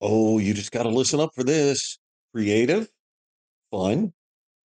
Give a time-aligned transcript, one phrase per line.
[0.00, 1.98] Oh, you just got to listen up for this.
[2.34, 2.88] Creative,
[3.70, 4.12] fun,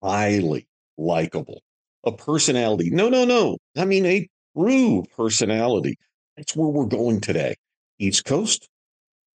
[0.02, 1.62] highly likable.
[2.04, 2.90] A personality.
[2.90, 3.58] No, no, no.
[3.76, 5.96] I mean, a true personality.
[6.36, 7.56] That's where we're going today.
[7.98, 8.68] East Coast,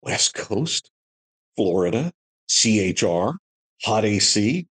[0.02, 0.90] West Coast,
[1.56, 2.12] Florida,
[2.48, 3.38] CHR,
[3.84, 4.66] Hot AC,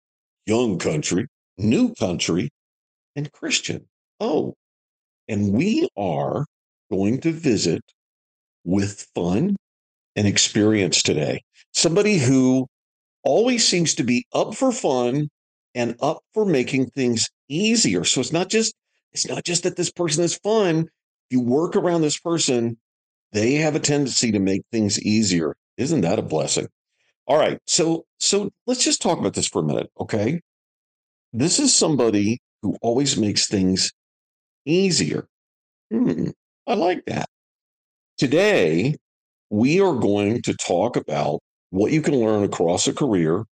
[0.45, 2.49] Young Country, New Country,
[3.15, 3.87] and Christian.
[4.19, 4.55] Oh,
[5.27, 6.45] and we are
[6.91, 7.81] going to visit
[8.63, 9.57] with fun
[10.15, 11.41] and experience today.
[11.73, 12.67] Somebody who
[13.23, 15.29] always seems to be up for fun
[15.75, 18.03] and up for making things easier.
[18.03, 18.73] So it's not just
[19.13, 20.79] it's not just that this person is fun.
[20.79, 20.87] If
[21.31, 22.77] you work around this person,
[23.33, 25.55] they have a tendency to make things easier.
[25.77, 26.67] Isn't that a blessing?
[27.27, 27.59] All right.
[27.67, 30.41] So so let's just talk about this for a minute, okay?
[31.33, 33.91] This is somebody who always makes things
[34.65, 35.27] easier.
[35.91, 36.29] Hmm,
[36.67, 37.27] I like that.
[38.17, 38.95] Today,
[39.51, 41.41] we are going to talk about
[41.71, 43.43] what you can learn across a career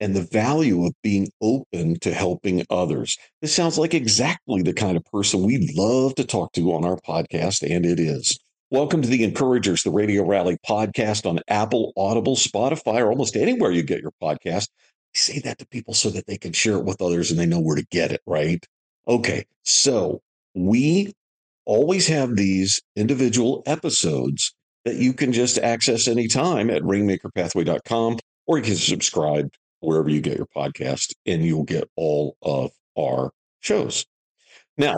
[0.00, 3.16] and the value of being open to helping others.
[3.40, 6.98] This sounds like exactly the kind of person we'd love to talk to on our
[6.98, 8.38] podcast, and it is.
[8.70, 13.70] Welcome to the Encouragers, the Radio Rally podcast on Apple, Audible, Spotify, or almost anywhere
[13.70, 14.64] you get your podcast.
[14.66, 17.46] I say that to people so that they can share it with others and they
[17.46, 18.62] know where to get it, right?
[19.08, 20.20] Okay, so
[20.54, 21.14] we
[21.64, 24.52] always have these individual episodes
[24.86, 30.38] that you can just access anytime at rainmakerpathway.com or you can subscribe wherever you get
[30.38, 34.06] your podcast and you'll get all of our shows.
[34.78, 34.96] Now,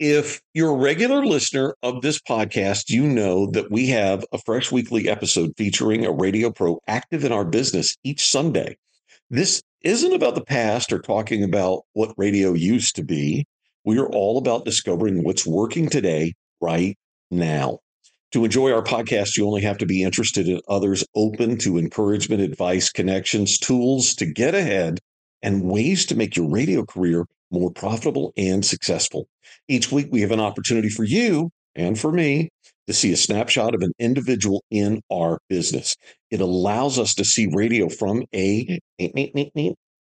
[0.00, 4.72] if you're a regular listener of this podcast, you know that we have a fresh
[4.72, 8.76] weekly episode featuring a radio pro active in our business each Sunday.
[9.30, 13.46] This isn't about the past or talking about what radio used to be.
[13.84, 16.98] We are all about discovering what's working today, right
[17.30, 17.78] now.
[18.34, 22.42] To enjoy our podcast, you only have to be interested in others, open to encouragement,
[22.42, 24.98] advice, connections, tools to get ahead,
[25.40, 29.28] and ways to make your radio career more profitable and successful.
[29.68, 32.48] Each week, we have an opportunity for you and for me
[32.88, 35.94] to see a snapshot of an individual in our business.
[36.32, 38.80] It allows us to see radio from a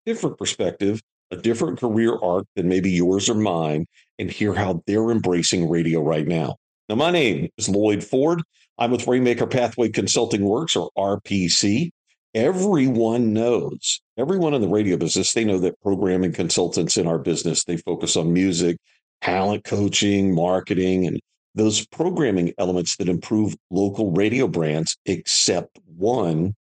[0.05, 1.01] different perspective,
[1.31, 3.87] a different career arc than maybe yours or mine,
[4.19, 6.57] and hear how they're embracing radio right now.
[6.91, 8.43] Now, my name is Lloyd Ford.
[8.77, 11.91] I'm with Rainmaker Pathway Consulting Works, or RPC.
[12.35, 17.63] Everyone knows, everyone in the radio business, they know that programming consultants in our business,
[17.63, 18.77] they focus on music,
[19.21, 21.21] talent coaching, marketing, and
[21.55, 26.57] those programming elements that improve local radio brands, except one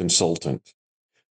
[0.00, 0.68] consultant.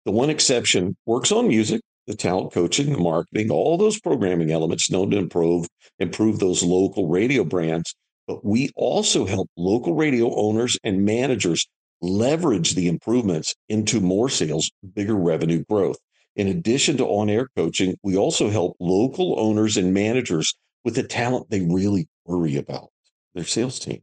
[0.06, 4.90] The one exception works on music, the talent coaching, the marketing, all those programming elements
[4.90, 5.66] known to improve
[5.98, 7.94] improve those local radio brands
[8.26, 11.66] but we also help local radio owners and managers
[12.00, 15.96] leverage the improvements into more sales, bigger revenue growth.
[16.36, 21.02] In addition to on air coaching, we also help local owners and managers with the
[21.02, 22.88] talent they really worry about
[23.34, 24.02] their sales team.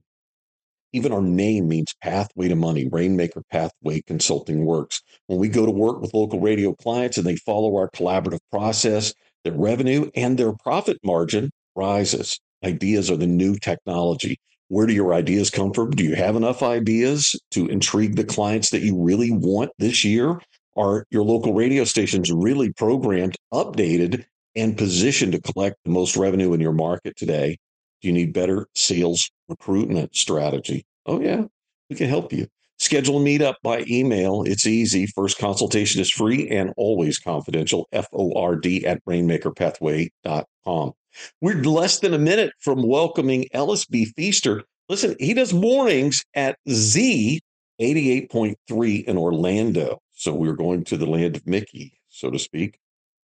[0.93, 2.87] Even our name means pathway to money.
[2.91, 5.01] Rainmaker Pathway Consulting works.
[5.27, 9.13] When we go to work with local radio clients and they follow our collaborative process,
[9.43, 12.39] their revenue and their profit margin rises.
[12.63, 14.39] Ideas are the new technology.
[14.67, 15.91] Where do your ideas come from?
[15.91, 20.39] Do you have enough ideas to intrigue the clients that you really want this year?
[20.77, 24.23] Are your local radio stations really programmed, updated,
[24.55, 27.57] and positioned to collect the most revenue in your market today?
[28.01, 30.85] Do you need better sales recruitment strategy?
[31.05, 31.43] Oh, yeah,
[31.89, 32.47] we can help you.
[32.79, 34.43] Schedule a meetup by email.
[34.43, 35.05] It's easy.
[35.05, 37.87] First consultation is free and always confidential.
[37.91, 40.93] F O R D at rainmakerpathway.com.
[41.41, 44.05] We're less than a minute from welcoming Ellis B.
[44.05, 44.63] Feaster.
[44.89, 47.41] Listen, he does mornings at Z
[47.81, 50.01] 88.3 in Orlando.
[50.11, 52.77] So we're going to the land of Mickey, so to speak.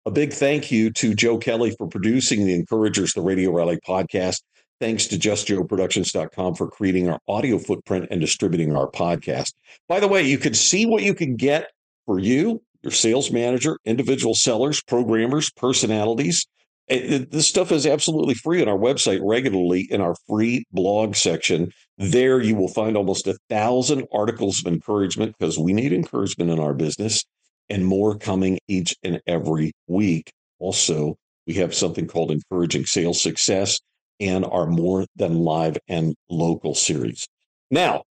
[0.06, 4.41] A big thank you to Joe Kelly for producing the Encouragers, the Radio Rally podcast.
[4.79, 9.53] Thanks to justjoeproductions.com for creating our audio footprint and distributing our podcast.
[9.90, 11.72] By the way, you can see what you can get
[12.05, 16.46] for you, your sales manager, individual sellers, programmers, personalities
[16.87, 21.72] this stuff is absolutely free on our website regularly in our free blog section.
[21.97, 26.59] There you will find almost a thousand articles of encouragement because we need encouragement in
[26.59, 27.23] our business
[27.70, 30.32] and more coming each and every week.
[30.59, 31.17] Also,
[31.47, 33.79] we have something called Encouraging Sales Success
[34.20, 37.28] and our More Than Live and Local series.
[37.72, 38.03] Now,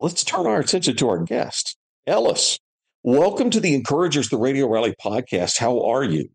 [0.00, 1.76] let's turn our attention to our guest,
[2.06, 2.58] Ellis.
[3.02, 5.58] Welcome to the Encouragers, the Radio Rally podcast.
[5.58, 6.28] How are you?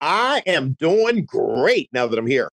[0.00, 2.50] I am doing great now that I'm here.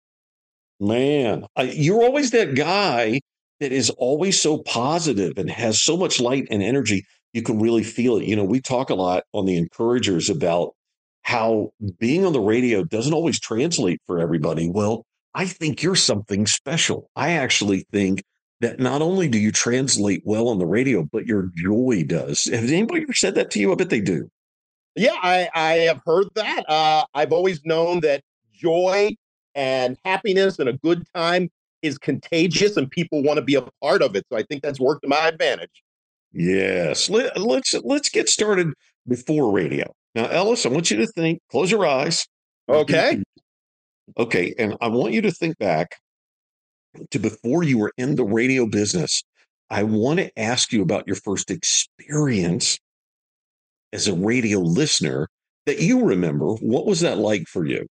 [0.79, 3.21] Man, you're always that guy
[3.59, 7.05] that is always so positive and has so much light and energy.
[7.33, 8.25] You can really feel it.
[8.25, 10.73] You know, we talk a lot on the encouragers about
[11.23, 14.69] how being on the radio doesn't always translate for everybody.
[14.69, 17.09] Well, I think you're something special.
[17.15, 18.23] I actually think
[18.59, 22.45] that not only do you translate well on the radio, but your joy does.
[22.45, 23.71] Has anybody ever said that to you?
[23.71, 24.29] I bet they do.
[24.95, 26.69] Yeah, I, I have heard that.
[26.69, 28.21] Uh, I've always known that
[28.53, 29.15] joy
[29.55, 31.49] and happiness and a good time
[31.81, 34.25] is contagious and people want to be a part of it.
[34.31, 35.83] So I think that's worked to my advantage.
[36.31, 37.09] Yes.
[37.09, 38.69] Let, let's let's get started
[39.07, 39.93] before radio.
[40.15, 42.25] Now, Ellis, I want you to think, close your eyes.
[42.69, 43.21] Okay.
[44.17, 44.53] Okay.
[44.57, 45.97] And I want you to think back
[47.11, 49.23] to before you were in the radio business.
[49.69, 52.79] I want to ask you about your first experience
[53.93, 55.29] as a radio listener
[55.65, 56.47] that you remember.
[56.55, 57.85] What was that like for you?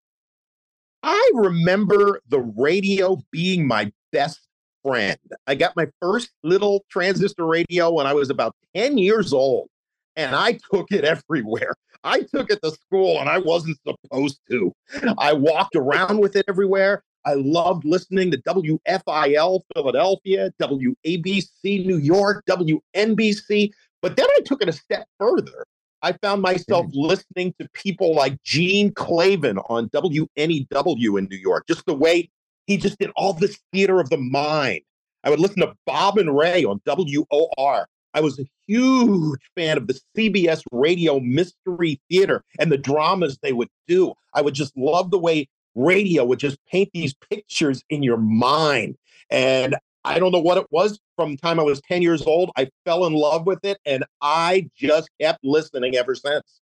[1.04, 4.40] I remember the radio being my best
[4.84, 5.20] friend.
[5.46, 9.68] I got my first little transistor radio when I was about 10 years old,
[10.16, 11.74] and I took it everywhere.
[12.04, 14.72] I took it to school and I wasn't supposed to.
[15.18, 17.04] I walked around with it everywhere.
[17.26, 23.72] I loved listening to WFIL Philadelphia, WABC New York, WNBC.
[24.02, 25.66] But then I took it a step further.
[26.02, 26.92] I found myself mm.
[26.94, 32.30] listening to people like Gene Klavan on WNEW in New York, just the way
[32.68, 34.82] he just did all this theater of the mind.
[35.24, 37.88] I would listen to Bob and Ray on WOR.
[38.14, 43.54] I was a huge fan of the CBS radio mystery theater and the dramas they
[43.54, 44.14] would do.
[44.34, 48.98] I would just love the way radio would just paint these pictures in your mind.
[49.30, 49.76] And
[50.06, 52.50] I don't know what it was from the time I was 10 years old.
[52.56, 56.62] I fell in love with it and I just kept listening ever since.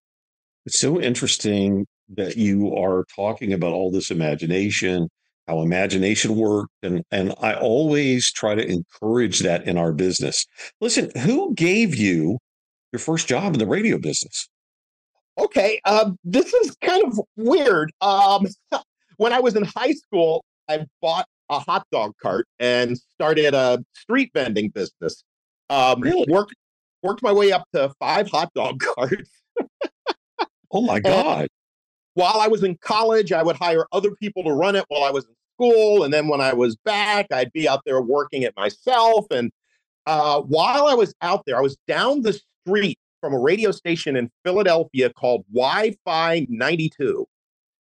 [0.66, 5.10] It's so interesting that you are talking about all this imagination,
[5.48, 6.74] how imagination works.
[6.82, 10.44] And, and I always try to encourage that in our business.
[10.82, 12.40] Listen, who gave you
[12.92, 14.50] your first job in the radio business?
[15.38, 17.92] Okay, um, this is kind of weird.
[18.02, 18.48] Um,
[19.18, 23.84] when I was in high school, I bought a hot dog cart and started a
[23.94, 25.24] street vending business.
[25.70, 26.26] Um, really?
[26.30, 26.56] Worked
[27.04, 29.30] worked my way up to five hot dog carts.
[30.72, 31.42] oh my god!
[31.42, 31.50] And
[32.14, 35.12] while I was in college, I would hire other people to run it while I
[35.12, 38.54] was in school, and then when I was back, I'd be out there working it
[38.56, 39.26] myself.
[39.32, 39.52] And
[40.06, 44.16] uh, while I was out there, I was down the street from a radio station
[44.16, 47.28] in Philadelphia called WIFI 92.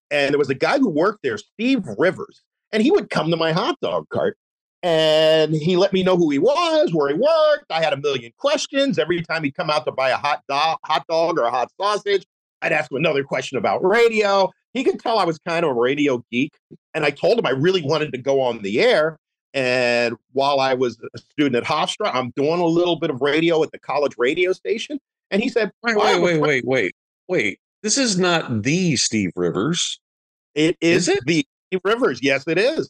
[0.09, 2.41] And there was a guy who worked there, Steve Rivers
[2.71, 4.37] and he would come to my hot dog cart
[4.83, 7.65] and he let me know who he was, where he worked.
[7.71, 8.99] I had a million questions.
[8.99, 11.71] Every time he'd come out to buy a hot, do- hot dog or a hot
[11.79, 12.25] sausage,
[12.61, 14.51] I'd ask him another question about radio.
[14.73, 16.53] He could tell I was kind of a radio geek.
[16.93, 19.17] And I told him I really wanted to go on the air.
[19.53, 23.63] And while I was a student at Hofstra, I'm doing a little bit of radio
[23.63, 24.99] at the college radio station.
[25.31, 26.95] And he said, Wait, wait, wait, wait, wait,
[27.27, 27.59] wait.
[27.81, 29.99] This is not the Steve Rivers.
[30.53, 31.25] It is, is it?
[31.25, 31.45] the
[31.83, 32.19] Rivers.
[32.21, 32.89] Yes, it is.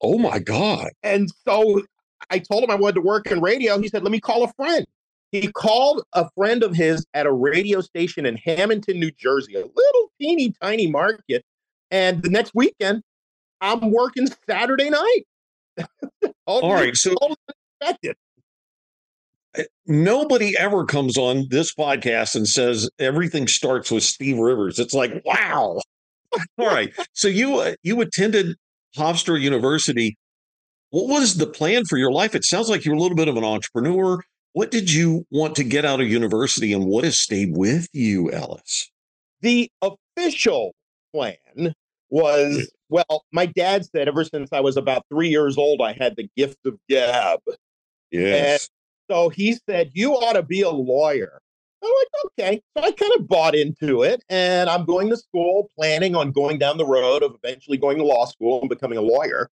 [0.00, 0.90] Oh my God.
[1.02, 1.82] And so
[2.30, 3.78] I told him I wanted to work in radio.
[3.80, 4.86] He said, let me call a friend.
[5.32, 9.58] He called a friend of his at a radio station in Hamilton, New Jersey, a
[9.58, 11.44] little teeny tiny market.
[11.90, 13.02] And the next weekend,
[13.60, 15.22] I'm working Saturday night.
[16.46, 16.96] All right.
[16.96, 17.14] So
[17.80, 18.16] expected.
[19.56, 24.78] Eh, nobody ever comes on this podcast and says everything starts with Steve Rivers.
[24.78, 25.80] It's like, wow.
[26.58, 26.92] All right.
[27.12, 28.56] So you uh, you attended
[28.96, 30.16] Hofstra University.
[30.90, 32.34] What was the plan for your life?
[32.34, 34.22] It sounds like you're a little bit of an entrepreneur.
[34.52, 38.32] What did you want to get out of university, and what has stayed with you,
[38.32, 38.90] Ellis?
[39.40, 40.74] The official
[41.12, 41.74] plan
[42.10, 46.16] was well, my dad said ever since I was about three years old, I had
[46.16, 47.40] the gift of gab.
[48.10, 48.68] Yes.
[49.08, 51.40] And so he said, You ought to be a lawyer.
[51.82, 52.62] I'm like, okay.
[52.76, 54.22] So I kind of bought into it.
[54.28, 58.04] And I'm going to school, planning on going down the road of eventually going to
[58.04, 59.48] law school and becoming a lawyer.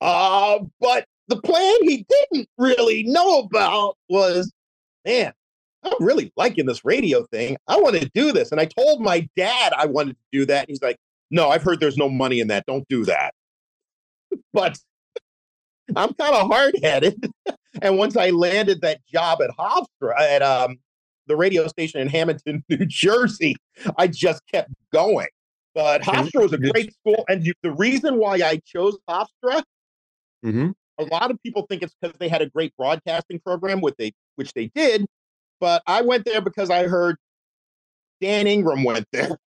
[0.00, 4.52] Uh, but the plan he didn't really know about was,
[5.04, 5.32] man,
[5.82, 7.56] I'm really liking this radio thing.
[7.68, 8.52] I want to do this.
[8.52, 10.68] And I told my dad I wanted to do that.
[10.68, 10.96] He's like,
[11.30, 12.64] no, I've heard there's no money in that.
[12.66, 13.34] Don't do that.
[14.52, 14.78] but
[15.94, 17.30] I'm kind of hard headed.
[17.82, 20.78] and once I landed that job at Hofstra, at um,
[21.26, 23.56] the radio station in Hamilton, New Jersey,
[23.96, 25.28] I just kept going.
[25.74, 29.62] But Hofstra was a great school, and the reason why I chose Hofstra,
[30.44, 30.70] mm-hmm.
[30.98, 34.12] a lot of people think it's because they had a great broadcasting program, which they
[34.36, 35.04] which they did.
[35.60, 37.16] But I went there because I heard
[38.22, 39.36] Dan Ingram went there.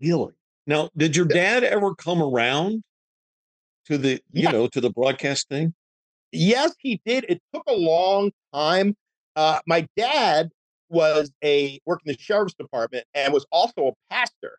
[0.00, 0.32] Really?
[0.66, 2.82] Now, did your dad ever come around
[3.84, 4.52] to the you Yeah.
[4.52, 5.74] know to the broadcast thing?
[6.32, 7.26] Yes, he did.
[7.28, 8.96] It took a long time.
[9.36, 10.50] Uh, my dad
[10.88, 14.58] was a worked in the sheriff's department and was also a pastor.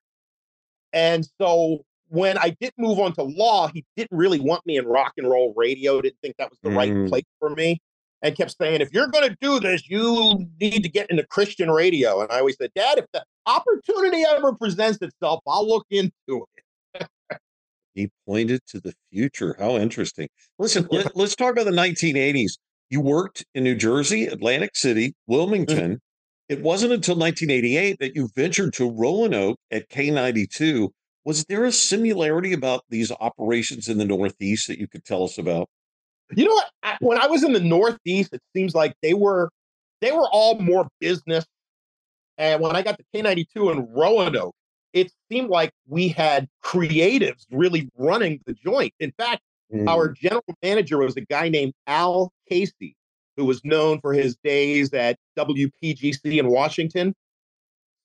[0.94, 4.86] And so when I did move on to law, he didn't really want me in
[4.86, 6.76] rock and roll radio, didn't think that was the Mm.
[6.76, 7.80] right place for me,
[8.22, 11.72] and kept saying, if you're going to do this, you need to get into Christian
[11.72, 12.22] radio.
[12.22, 16.12] And I always said, Dad, if the opportunity ever presents itself, I'll look into
[16.98, 17.08] it.
[17.94, 19.56] He pointed to the future.
[19.60, 20.30] How interesting.
[20.58, 22.54] Listen, let, us talk about the 1980s.
[22.92, 25.34] You worked in New Jersey, Atlantic City, mm-hmm.
[25.34, 26.02] Wilmington.
[26.50, 30.90] It wasn't until 1988 that you ventured to Roanoke at K92.
[31.24, 35.38] Was there a similarity about these operations in the Northeast that you could tell us
[35.38, 35.70] about?
[36.36, 36.70] You know what?
[36.84, 39.50] I, when I was in the Northeast, it seems like they were
[40.02, 41.46] they were all more business.
[42.38, 44.56] And when I got to K92 in Roanoke,
[44.92, 48.94] it seemed like we had creatives really running the joint.
[49.00, 49.42] In fact,
[49.88, 50.16] our Mm.
[50.18, 52.96] general manager was a guy named Al Casey,
[53.38, 57.14] who was known for his days at WPGC in Washington.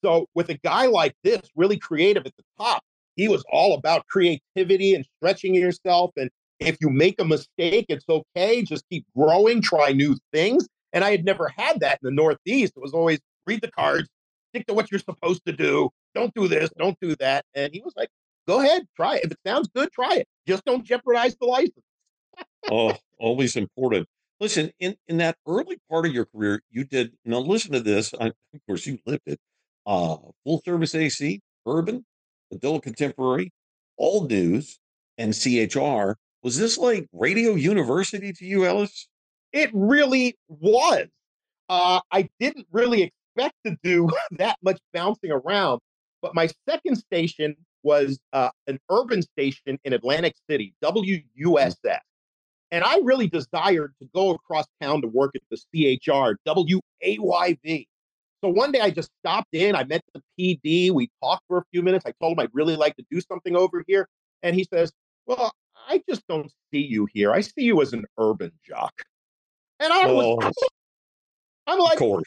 [0.04, 2.82] So, with a guy like this, really creative at the top,
[3.16, 6.12] he was all about creativity and stretching yourself.
[6.16, 6.30] And
[6.60, 8.62] if you make a mistake, it's okay.
[8.62, 10.68] Just keep growing, try new things.
[10.92, 12.74] And I had never had that in the Northeast.
[12.76, 14.08] It was always read the cards,
[14.52, 15.90] stick to what you're supposed to do.
[16.14, 17.44] Don't do this, don't do that.
[17.54, 18.08] And he was like,
[18.46, 19.24] go ahead, try it.
[19.24, 20.28] If it sounds good, try it.
[20.46, 21.84] Just don't jeopardize the license.
[22.70, 24.06] oh, always important.
[24.38, 28.12] Listen, in, in that early part of your career, you did, now listen to this.
[28.20, 28.34] I, of
[28.66, 29.38] course, you lived it.
[29.86, 32.04] Uh, full service AC, urban,
[32.52, 33.52] adult contemporary,
[33.96, 34.78] all news,
[35.16, 36.16] and CHR.
[36.42, 39.08] Was this like radio university to you, Ellis?
[39.52, 41.06] It really was.
[41.68, 45.80] Uh, I didn't really expect to do that much bouncing around,
[46.20, 51.76] but my second station was uh, an urban station in Atlantic City, WUSS.
[52.72, 57.86] And I really desired to go across town to work at the CHR, WAYV.
[58.42, 59.76] So one day I just stopped in.
[59.76, 60.90] I met the PD.
[60.90, 62.04] We talked for a few minutes.
[62.04, 64.08] I told him I'd really like to do something over here.
[64.42, 64.92] And he says,
[65.26, 65.52] Well,
[65.88, 67.32] I just don't see you here.
[67.32, 68.92] I see you as an urban jock.
[69.78, 70.50] And I was, Oh,
[71.68, 72.24] I'm of like, course.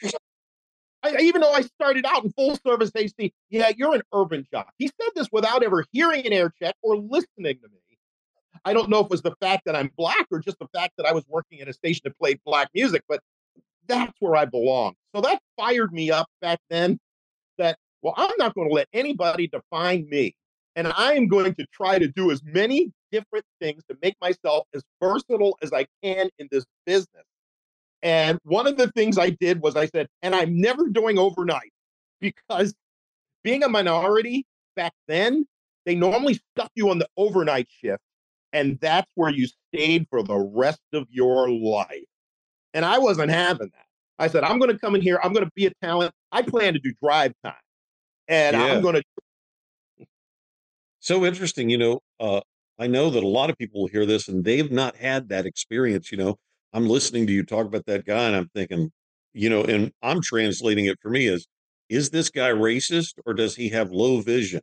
[1.02, 4.72] I, even though I started out in full service AC, yeah, you're an urban jock.
[4.78, 7.98] He said this without ever hearing an air check or listening to me.
[8.64, 10.94] I don't know if it was the fact that I'm black or just the fact
[10.98, 13.20] that I was working at a station that played black music, but
[13.86, 14.94] that's where I belong.
[15.14, 16.98] So that fired me up back then
[17.58, 20.34] that, well, I'm not going to let anybody define me.
[20.76, 24.66] And I am going to try to do as many different things to make myself
[24.74, 27.24] as versatile as I can in this business.
[28.02, 31.72] And one of the things I did was I said, and I'm never doing overnight
[32.20, 32.74] because
[33.42, 35.46] being a minority back then,
[35.84, 38.02] they normally stuck you on the overnight shift.
[38.52, 42.04] And that's where you stayed for the rest of your life.
[42.74, 43.86] And I wasn't having that.
[44.18, 45.20] I said, I'm going to come in here.
[45.22, 46.12] I'm going to be a talent.
[46.32, 47.54] I plan to do drive time.
[48.28, 48.64] And Yeah.
[48.64, 50.06] I'm going to,
[51.00, 51.70] So interesting.
[51.70, 52.40] You know, uh,
[52.78, 55.46] I know that a lot of people will hear this and they've not had that
[55.46, 56.10] experience.
[56.12, 56.38] You know,
[56.72, 58.92] I'm listening to you talk about that guy and I'm thinking,
[59.32, 61.46] you know, and I'm translating it for me as,
[61.88, 64.60] is this guy racist or does he have low vision?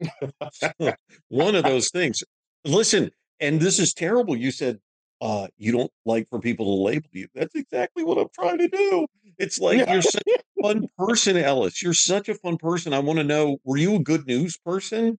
[1.28, 2.22] One of those things.
[2.64, 3.10] Listen,
[3.40, 4.36] and this is terrible.
[4.36, 4.78] You said
[5.20, 7.28] uh, you don't like for people to label you.
[7.34, 9.06] That's exactly what I'm trying to do.
[9.38, 9.92] It's like Yeah.
[9.92, 11.82] you're such a fun person, Ellis.
[11.82, 12.92] You're such a fun person.
[12.92, 15.18] I want to know, were you a good news person?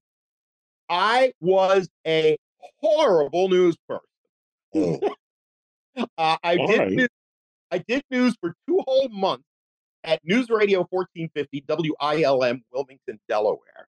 [0.88, 2.36] I was a
[2.80, 4.02] horrible news person.
[4.76, 5.00] Oh,
[5.96, 6.06] Uh,
[6.42, 6.90] I All did right.
[6.90, 7.08] news,
[7.70, 9.44] I did news for two whole months
[10.02, 13.86] at News Radio 1450 WILM Wilmington, Delaware.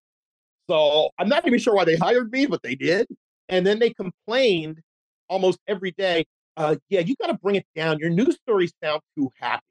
[0.68, 3.06] So I'm not even sure why they hired me, but they did.
[3.48, 4.80] And then they complained
[5.28, 6.24] almost every day.
[6.56, 7.98] Uh, yeah, you got to bring it down.
[7.98, 9.62] Your news stories sound too happy.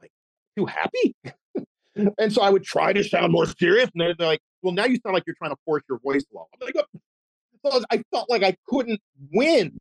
[0.00, 0.12] Like
[0.56, 1.14] too happy.
[2.18, 4.84] and so I would try to sound more serious, and they're, they're like, "Well, now
[4.84, 6.86] you sound like you're trying to force your voice low." I'm like, "What?"
[7.64, 9.00] so I felt like I couldn't
[9.32, 9.78] win.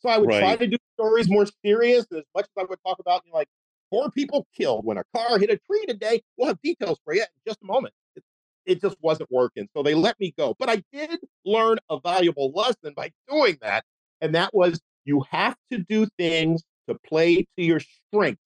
[0.00, 2.06] So I would try to do stories more serious.
[2.12, 3.48] As much as I would talk about, you know, like
[3.90, 6.22] four people killed when a car hit a tree today.
[6.36, 7.94] We'll have details for you in just a moment.
[8.16, 8.22] It,
[8.66, 9.68] it just wasn't working.
[9.76, 10.54] So they let me go.
[10.58, 13.84] But I did learn a valuable lesson by doing that.
[14.20, 18.42] And that was you have to do things to play to your strengths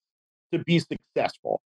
[0.53, 1.61] to be successful.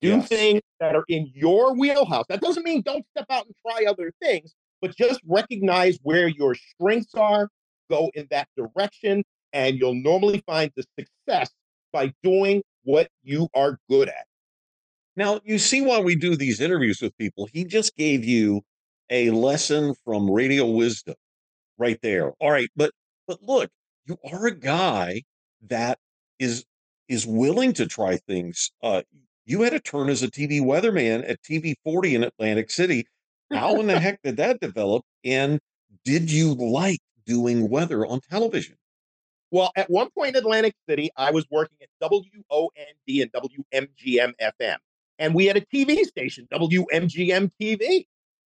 [0.00, 0.28] Do Yes.
[0.28, 2.26] things that are in your wheelhouse.
[2.28, 6.56] That doesn't mean don't step out and try other things, but just recognize where your
[6.56, 7.48] strengths are,
[7.92, 9.22] go in that direction,
[9.52, 11.50] and you'll normally find the success
[11.92, 14.26] by doing what you are good at.
[15.14, 17.46] Now, you see why we do these interviews with people.
[17.52, 18.62] He just gave you
[19.10, 21.16] a lesson from radio wisdom
[21.78, 22.32] right there.
[22.40, 22.70] All right.
[22.74, 22.92] But
[23.28, 23.70] But look,
[24.06, 25.22] you are a guy
[25.68, 25.98] that
[26.38, 26.64] is
[27.08, 28.70] is willing to try things.
[28.82, 29.02] Uh,
[29.44, 33.04] you had a turn as a TV weatherman at TV 40 in Atlantic City.
[33.52, 35.04] How in the heck did that develop?
[35.24, 35.60] And
[36.04, 38.76] did you like doing weather on television?
[39.50, 42.70] Well, at one point in Atlantic City, I was working at WOND
[43.08, 44.76] and WMGM FM.
[45.18, 48.06] And we had a TV station, WMGM TV.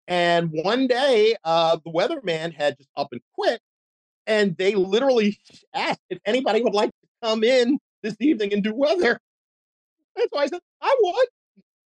[0.08, 3.60] And one day, uh, the weatherman had just up and quit.
[4.26, 5.38] And they literally
[5.74, 9.20] asked if anybody would like to come in this evening and do weather.
[10.16, 11.28] And so I said, I would.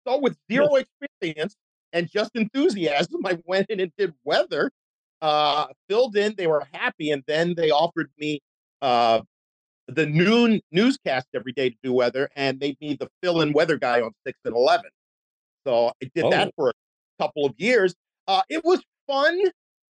[0.07, 1.55] So with zero experience
[1.93, 4.71] and just enthusiasm, I went in and did weather,
[5.25, 6.35] uh, filled in.
[6.37, 7.09] They were happy.
[7.09, 8.41] And then they offered me
[8.81, 9.21] uh,
[9.87, 13.77] the noon newscast every day to do weather and they made me the fill-in weather
[13.77, 14.85] guy on 6 and 11.
[15.65, 16.29] So I did oh.
[16.29, 17.95] that for a couple of years.
[18.27, 19.39] Uh, it was fun,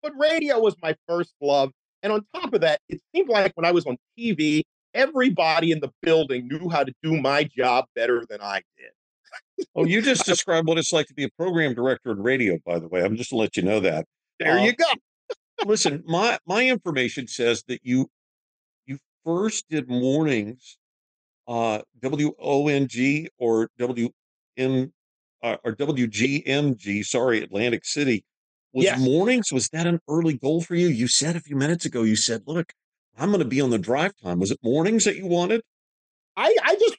[0.02, 1.72] but radio was my first love.
[2.04, 4.62] And on top of that, it seemed like when I was on TV,
[4.94, 9.66] everybody in the building knew how to do my job better than I did.
[9.74, 12.78] oh, you just described what it's like to be a program director in radio, by
[12.78, 13.02] the way.
[13.02, 14.04] I'm just to let you know that.
[14.38, 14.86] There you go.
[15.66, 18.10] Listen, my my information says that you
[18.86, 20.78] you first did mornings,
[21.46, 24.10] uh, W O N G or W
[24.56, 24.92] M
[25.42, 27.04] uh, or WGMG.
[27.04, 28.24] Sorry, Atlantic City.
[28.72, 29.00] Was yes.
[29.00, 29.52] mornings?
[29.52, 30.88] Was that an early goal for you?
[30.88, 32.02] You said a few minutes ago.
[32.02, 32.72] You said, "Look,
[33.16, 35.62] I'm going to be on the drive time." Was it mornings that you wanted?
[36.36, 36.96] I I just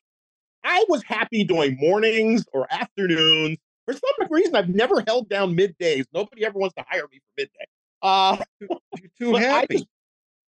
[0.64, 3.58] I was happy doing mornings or afternoons.
[3.86, 6.06] For some reason, I've never held down middays.
[6.14, 7.66] Nobody ever wants to hire me for midday.
[8.06, 9.78] Uh, You're too happy.
[9.78, 9.88] I, just,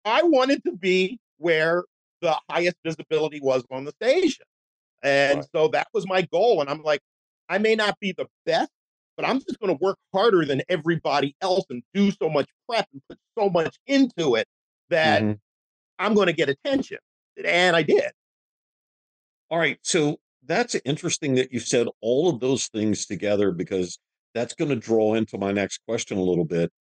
[0.06, 1.86] I wanted to be where
[2.22, 4.46] the highest visibility was on the station.
[5.02, 5.48] And right.
[5.56, 6.62] so that was my goal.
[6.62, 7.02] And I'm like,
[7.50, 8.70] I may not be the best,
[9.16, 12.88] but I'm just going to work harder than everybody else and do so much prep
[12.94, 14.48] and put so much into it
[14.92, 15.34] that mm-hmm.
[15.98, 17.00] I'm going to get attention.
[17.44, 18.12] And I did.
[19.50, 19.80] All right.
[19.82, 23.98] So that's interesting that you said all of those things together because
[24.36, 26.72] that's going to draw into my next question a little bit.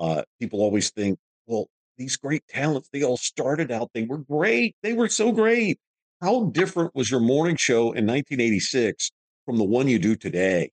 [0.00, 1.66] Uh, people always think, well,
[1.98, 4.74] these great talents, they all started out, they were great.
[4.82, 5.78] They were so great.
[6.22, 9.10] How different was your morning show in 1986
[9.44, 10.70] from the one you do today?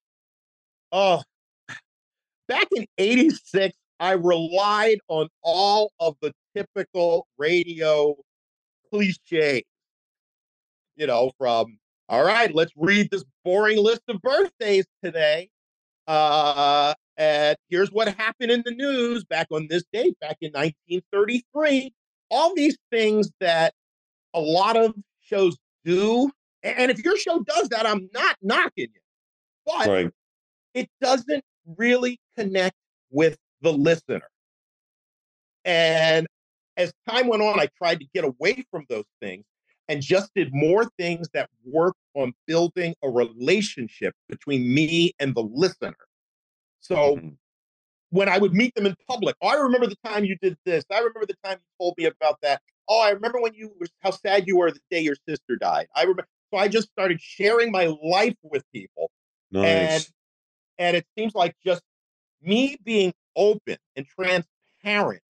[0.91, 1.21] Oh,
[2.47, 8.15] back in 86, I relied on all of the typical radio
[8.89, 9.63] cliches.
[10.95, 11.77] You know, from,
[12.09, 15.49] all right, let's read this boring list of birthdays today.
[16.07, 21.93] Uh, and here's what happened in the news back on this date, back in 1933.
[22.29, 23.73] All these things that
[24.33, 26.29] a lot of shows do.
[26.61, 29.01] And if your show does that, I'm not knocking you.
[29.65, 30.11] But right.
[30.73, 31.43] it doesn't
[31.77, 32.75] really connect
[33.09, 34.27] with the listener.
[35.65, 36.27] And
[36.77, 39.43] as time went on, I tried to get away from those things
[39.89, 45.43] and just did more things that work on building a relationship between me and the
[45.43, 45.95] listener.
[46.87, 47.29] So mm-hmm.
[48.09, 50.85] when I would meet them in public, oh, I remember the time you did this.
[50.91, 52.61] I remember the time you told me about that.
[52.87, 55.87] Oh, I remember when you were how sad you were the day your sister died.
[55.95, 56.27] I remember.
[56.53, 59.11] So I just started sharing my life with people,
[59.51, 59.65] nice.
[59.65, 60.07] and
[60.77, 61.81] and it seems like just
[62.41, 65.21] me being open and transparent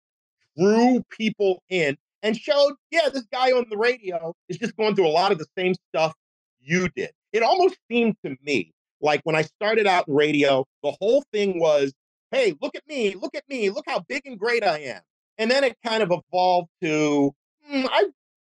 [0.59, 5.07] drew people in and showed, yeah, this guy on the radio is just going through
[5.07, 6.15] a lot of the same stuff
[6.61, 7.11] you did.
[7.33, 8.73] It almost seemed to me
[9.07, 11.95] like when I started out in radio, the whole thing was,
[12.33, 15.01] hey, look at me, look at me, look how big and great I am.
[15.39, 17.33] And then it kind of evolved to,
[17.71, 18.05] mm, I,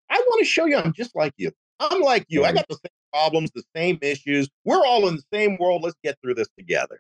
[0.10, 1.52] I want to show you I'm just like you.
[1.80, 2.44] I'm like you.
[2.44, 4.50] I got the same problems, the same issues.
[4.66, 5.82] We're all in the same world.
[5.84, 7.00] Let's get through this together.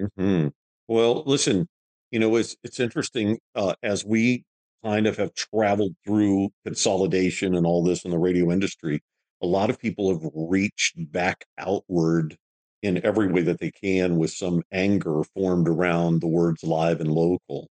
[0.00, 0.48] Mm-hmm.
[0.88, 1.68] Well, listen,
[2.10, 4.44] you know, it's it's interesting uh, as we
[4.84, 9.00] kind of have traveled through consolidation and all this in the radio industry.
[9.42, 12.36] A lot of people have reached back outward
[12.82, 17.10] in every way that they can with some anger formed around the words live and
[17.10, 17.68] local.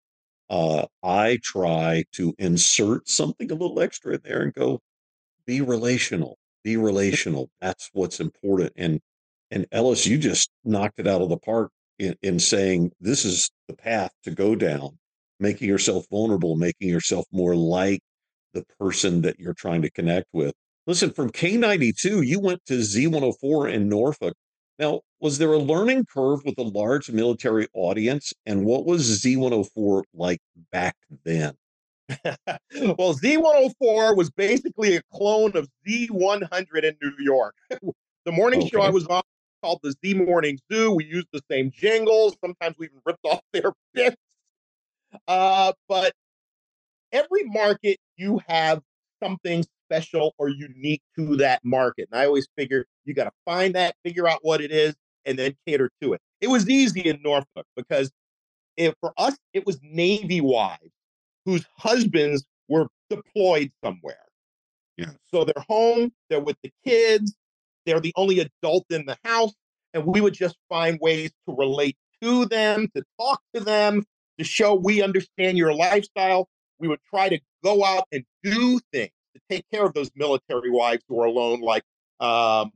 [0.48, 4.80] Uh, I try to insert something a little extra in there and go,
[5.46, 7.50] be relational, be relational.
[7.60, 8.72] That's what's important.
[8.76, 9.00] And
[9.52, 13.50] and Ellis, you just knocked it out of the park in, in saying this is
[13.68, 14.98] the path to go down,
[15.40, 18.00] making yourself vulnerable, making yourself more like
[18.54, 20.54] the person that you're trying to connect with.
[20.86, 24.34] Listen, from K92, you went to Z104 in Norfolk.
[24.80, 28.32] Now, was there a learning curve with a large military audience?
[28.46, 30.40] And what was Z104 like
[30.72, 31.52] back then?
[32.24, 37.54] well, Z104 was basically a clone of Z100 in New York.
[37.70, 38.70] the morning okay.
[38.70, 39.22] show I was on
[39.62, 40.92] called the Z Morning Zoo.
[40.92, 42.34] We used the same jingles.
[42.42, 44.16] Sometimes we even ripped off their bits.
[45.28, 46.12] Uh, but
[47.12, 48.80] every market you have
[49.22, 52.08] something special or unique to that market.
[52.10, 55.38] And I always figure you got to find that, figure out what it is, and
[55.38, 56.20] then cater to it.
[56.40, 58.10] It was easy in Norfolk because
[58.76, 60.92] if for us it was Navy wives
[61.44, 64.24] whose husbands were deployed somewhere.
[64.96, 65.10] Yeah.
[65.32, 67.34] So they're home, they're with the kids,
[67.86, 69.52] they're the only adult in the house,
[69.94, 74.04] and we would just find ways to relate to them, to talk to them,
[74.38, 76.48] to show we understand your lifestyle.
[76.78, 80.70] We would try to go out and do things to take care of those military
[80.70, 81.82] wives who are alone, like
[82.20, 82.72] um,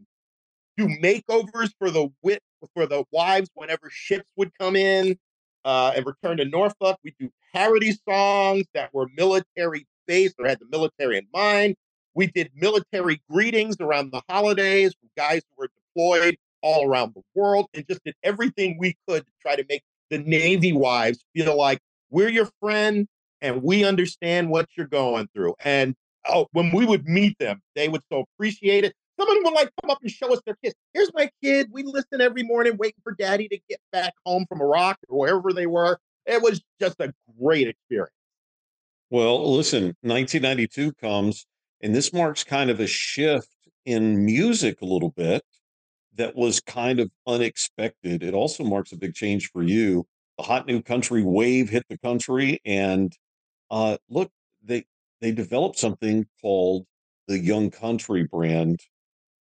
[0.76, 2.40] do makeovers for the wit
[2.74, 5.18] for the wives whenever ships would come in
[5.64, 6.98] uh, and return to Norfolk.
[7.04, 11.76] We do parody songs that were military based or had the military in mind.
[12.14, 17.22] We did military greetings around the holidays for guys who were deployed all around the
[17.34, 21.56] world and just did everything we could to try to make the Navy wives feel
[21.56, 23.06] like we're your friend
[23.44, 25.54] and we understand what you're going through.
[25.62, 25.94] And
[26.26, 28.94] oh, when we would meet them, they would so appreciate it.
[29.20, 30.74] Some of them would like come up and show us their kids.
[30.94, 31.68] Here's my kid.
[31.70, 35.52] We listen every morning, waiting for daddy to get back home from Iraq or wherever
[35.52, 35.98] they were.
[36.24, 38.10] It was just a great experience.
[39.10, 41.46] Well, listen, 1992 comes,
[41.82, 43.54] and this marks kind of a shift
[43.84, 45.42] in music a little bit
[46.16, 48.22] that was kind of unexpected.
[48.22, 50.06] It also marks a big change for you.
[50.38, 53.14] The hot new country wave hit the country, and
[53.70, 54.30] uh, look,
[54.62, 54.84] they
[55.20, 56.86] they developed something called
[57.28, 58.80] the Young Country brand,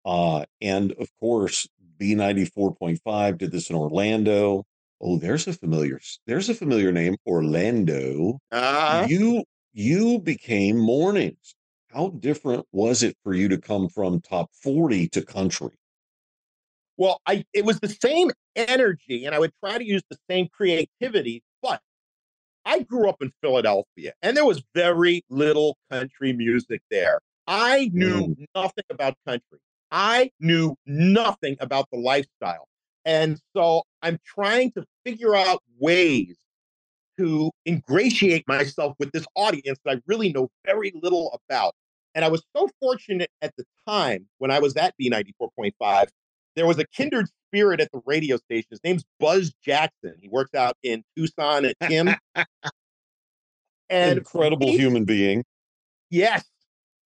[0.06, 4.66] uh, and of course, B94.5 did this in Orlando.
[5.02, 8.40] Oh, there's a familiar there's a familiar name, Orlando.
[8.52, 11.56] Uh, You you became mornings.
[11.90, 15.78] How different was it for you to come from top 40 to country?
[16.98, 20.48] well, I it was the same energy, and I would try to use the same
[20.48, 21.44] creativity,
[22.66, 27.20] I grew up in Philadelphia, and there was very little country music there.
[27.48, 28.46] I knew Mm.
[28.56, 29.60] nothing about country.
[29.92, 32.68] I knew nothing about the lifestyle.
[33.06, 36.38] And so I'm trying to figure out ways
[37.18, 41.76] to ingratiate myself with this audience that I really know very little about.
[42.16, 46.08] And I was so fortunate at the time when I was at B94.5,
[46.56, 48.68] there was a kindred spirit at the radio station.
[48.70, 50.16] His name's Buzz Jackson.
[50.22, 52.16] He works out in Tucson at KIIM.
[53.90, 55.44] And Incredible we- human being.
[56.10, 56.44] Yes.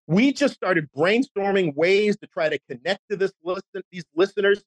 [0.08, 4.64] We just started brainstorming ways to try to connect to this listen, these listeners.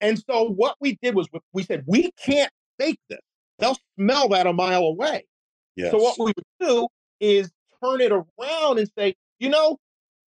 [0.00, 3.20] And so what we did was we- said, we can't fake this.
[3.58, 5.26] They'll smell that a mile away.
[5.76, 5.92] Yes.
[5.92, 6.88] So what we would do
[7.20, 7.50] is
[7.82, 9.76] turn it around and say, you know,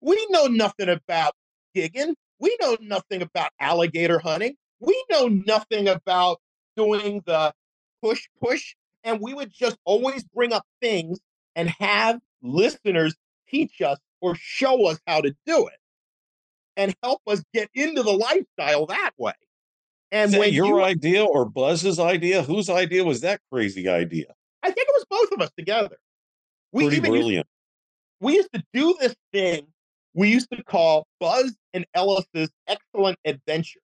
[0.01, 1.33] we know nothing about
[1.75, 2.13] gigging.
[2.43, 4.57] We know nothing about alligator hunting.
[4.81, 6.41] We know nothing about
[6.75, 7.53] doing the
[8.01, 8.75] push push.
[9.05, 11.21] And we would just always bring up things
[11.55, 13.15] and have listeners
[13.47, 15.79] teach us or show us how to do it
[16.75, 19.31] and help us get into the lifestyle that way.
[20.11, 22.43] And Is when your you, idea or Buzz's idea?
[22.43, 24.35] Whose idea was that crazy idea?
[24.61, 25.95] I think it was both of us together.
[26.73, 27.45] We Pretty even used
[28.19, 29.67] we used to do this thing
[30.13, 33.79] we used to call Buzz and Ellis's Excellent Adventure,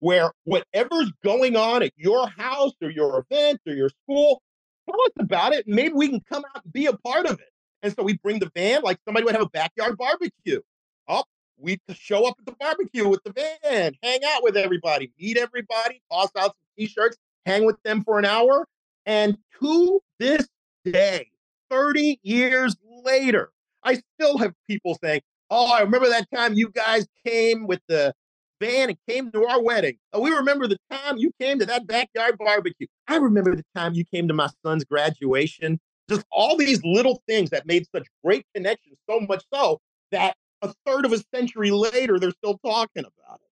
[0.00, 4.42] where whatever's going on at your house or your event or your school,
[4.88, 7.50] tell us about it, maybe we can come out and be a part of it.
[7.82, 10.60] And so we bring the van, like somebody would have a backyard barbecue.
[11.06, 11.24] Oh,
[11.58, 16.00] we show up at the barbecue with the van, hang out with everybody, meet everybody,
[16.10, 18.66] toss out some t-shirts, hang with them for an hour.
[19.06, 20.48] And to this
[20.84, 21.28] day,
[21.70, 23.50] 30 years later,
[23.82, 28.14] I still have people saying, Oh, I remember that time you guys came with the
[28.60, 29.96] van and came to our wedding.
[30.12, 32.86] Oh, we remember the time you came to that backyard barbecue.
[33.08, 35.78] I remember the time you came to my son's graduation.
[36.08, 39.80] Just all these little things that made such great connections, so much so
[40.10, 43.48] that a third of a century later, they're still talking about it.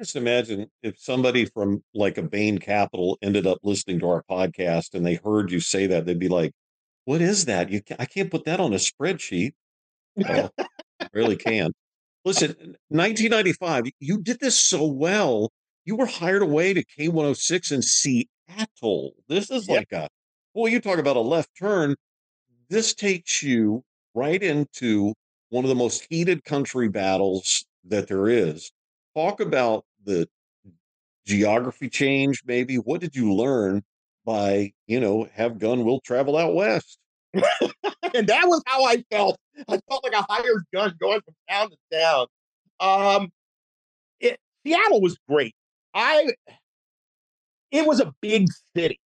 [0.00, 4.94] Just imagine if somebody from like a Bain Capital ended up listening to our podcast
[4.94, 6.52] and they heard you say that, they'd be like,
[7.04, 7.68] "What is that?
[7.70, 9.54] You, I can't put that on a spreadsheet."
[10.14, 10.66] Well, oh.
[11.12, 11.74] Really can't.
[12.24, 15.50] Listen, 1995, you did this so well.
[15.84, 19.14] You were hired away to K106 in Seattle.
[19.28, 19.78] This is Yep.
[19.78, 20.08] like a
[20.54, 21.94] well, You talk about a left turn.
[22.68, 23.82] This takes you
[24.14, 25.14] right into
[25.50, 28.70] one of the most heated country battles that there is.
[29.14, 30.28] Talk about the
[31.26, 32.76] geography change, maybe.
[32.76, 33.82] What did you learn
[34.24, 36.98] by, you know, have gun will travel out west?
[38.14, 39.38] and that was how I felt.
[39.68, 42.26] I felt like a hired gun going from town to town.
[42.80, 43.30] Um,
[44.20, 45.54] it, Seattle was great.
[45.94, 46.32] I,
[47.70, 49.00] it was a big city,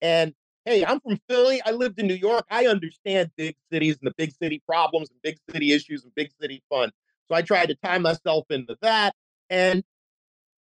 [0.00, 1.60] and hey, I'm from Philly.
[1.64, 2.44] I lived in New York.
[2.50, 6.30] I understand big cities and the big city problems and big city issues and big
[6.40, 6.90] city fun.
[7.28, 9.14] So I tried to tie myself into that.
[9.48, 9.82] And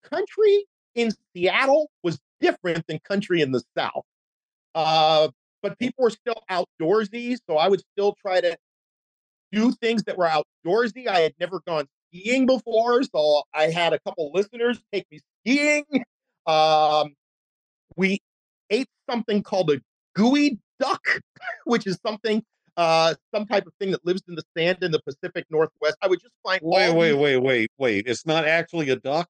[0.03, 0.65] country
[0.95, 4.05] in Seattle was different than country in the South.
[4.73, 5.29] Uh,
[5.61, 7.37] but people were still outdoorsy.
[7.49, 8.57] So I would still try to
[9.51, 11.07] do things that were outdoorsy.
[11.07, 13.03] I had never gone skiing before.
[13.03, 15.85] So I had a couple listeners take me skiing.
[16.45, 17.13] Um,
[17.95, 18.19] we
[18.69, 19.79] ate something called a
[20.15, 21.03] gooey duck,
[21.65, 22.43] which is something,
[22.77, 25.97] uh, some type of thing that lives in the sand in the Pacific Northwest.
[26.01, 26.59] I would just find.
[26.63, 28.03] Wait, wait, these- wait, wait, wait.
[28.07, 29.27] It's not actually a duck.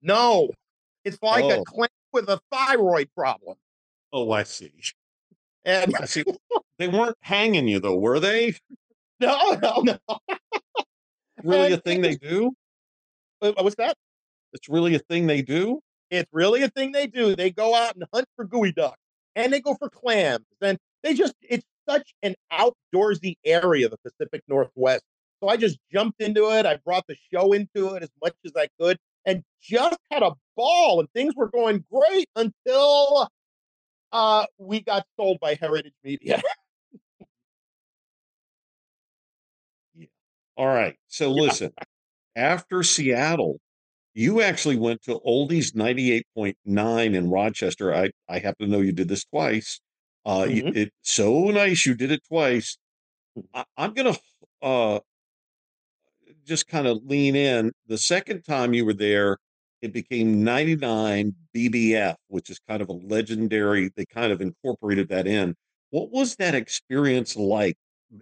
[0.00, 0.50] No,
[1.04, 1.60] it's like Oh.
[1.60, 3.56] a clam with a thyroid problem.
[4.12, 4.72] Oh, I see.
[5.68, 6.24] And see.
[6.78, 8.54] they weren't hanging you though, were they?
[9.20, 10.18] no, no, no.
[11.44, 12.52] Really a thing they do?
[13.40, 13.94] What's that?
[14.54, 15.80] It's really a thing they do.
[16.10, 17.36] It's really a thing they do.
[17.36, 18.94] They go out and hunt for geoduck
[19.36, 20.46] and they go for clams.
[20.62, 25.02] And they just, it's such an outdoorsy area, the Pacific Northwest.
[25.40, 26.64] So I just jumped into it.
[26.64, 30.32] I brought the show into it as much as I could and just had a
[30.56, 30.98] ball.
[30.98, 33.28] And things were going great until
[34.12, 36.40] uh, we got sold by Heritage Media.
[40.56, 40.96] All right.
[41.06, 41.70] So listen,
[42.36, 43.60] after Seattle,
[44.14, 47.94] you actually went to Oldies 98.9 in Rochester.
[47.94, 49.80] I, I happen to know you did this twice.
[50.26, 50.76] Uh, you- Mhm.
[50.76, 52.76] it so nice you did it twice.
[53.54, 54.16] I, I'm gonna
[54.62, 54.98] uh
[56.44, 57.72] just kind of lean in.
[57.86, 59.38] The second time you were there,
[59.82, 63.90] it became 99 BBF, which is kind of a legendary.
[63.96, 65.54] They kind of incorporated that in.
[65.90, 67.76] What was that experience like?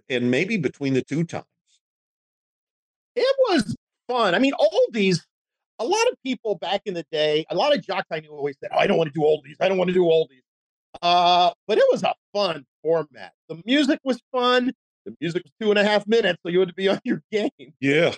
[0.09, 1.45] And maybe between the two times.
[3.15, 3.75] it was
[4.07, 4.35] fun.
[4.35, 5.19] I mean, oldies,
[5.79, 8.57] a lot of people back in the day, a lot of jocks I knew always
[8.59, 9.55] said, oh, I don't want to do oldies.
[9.59, 10.41] I don't want to do oldies.
[11.01, 13.33] Uh, but it was a fun format.
[13.49, 14.71] The music was fun.
[15.05, 17.21] The music was two and a half minutes, so you had to be on your
[17.31, 17.49] game.
[17.79, 18.13] Yeah.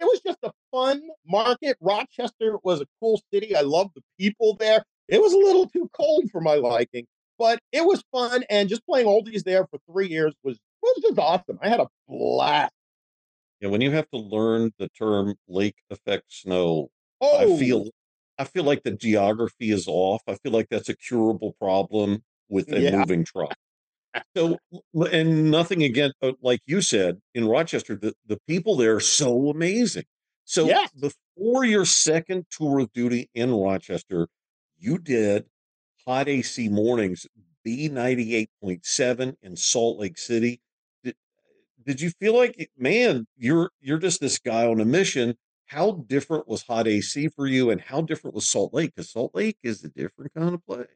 [0.00, 1.76] It was just a fun market.
[1.80, 3.54] Rochester was a cool city.
[3.54, 4.82] I loved the people there.
[5.08, 7.06] It was a little too cold for my liking,
[7.38, 8.44] but it was fun.
[8.50, 11.58] And just playing oldies there for three years was was just awesome.
[11.62, 12.72] I had a blast.
[13.60, 17.90] Yeah, when you have to learn the term lake effect snow, Oh, I feel oh!
[18.38, 20.22] I feel like the geography is off.
[20.26, 22.82] I feel like that's a curable problem with a Yeah.
[22.82, 23.56] moving truck.
[24.36, 24.58] So,
[25.12, 29.50] and nothing again, uh, like you said in Rochester, the, the people there are so
[29.50, 30.04] amazing.
[30.44, 34.28] So, before your second tour of duty in Rochester,
[34.78, 35.46] you did
[36.06, 37.26] Hot AC Mornings
[37.64, 40.60] B98.7 in Salt Lake City.
[41.04, 41.14] Did,
[41.84, 45.36] did you feel like, man, you're you're just this guy on a mission?
[45.66, 48.92] How different was Hot AC for you, and how different was Salt Lake?
[48.94, 50.88] Because Salt Lake is a different kind of place.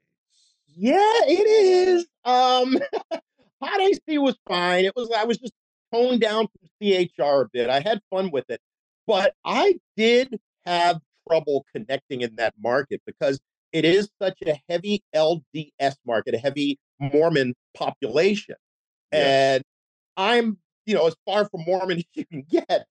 [0.77, 2.07] Yeah, it is.
[2.25, 2.79] Um,
[3.63, 4.85] Hot AC was fine.
[4.85, 5.53] It was I was just
[5.93, 7.71] toned down from CHR a bit.
[7.71, 8.61] I had fun with it,
[9.07, 13.41] but I did have trouble connecting in that market because
[13.73, 18.57] it is such a heavy LDS market, a heavy Mormon population,
[19.13, 19.57] Yes.
[19.57, 19.65] and
[20.17, 22.87] I'm you know as far from Mormon as you can get.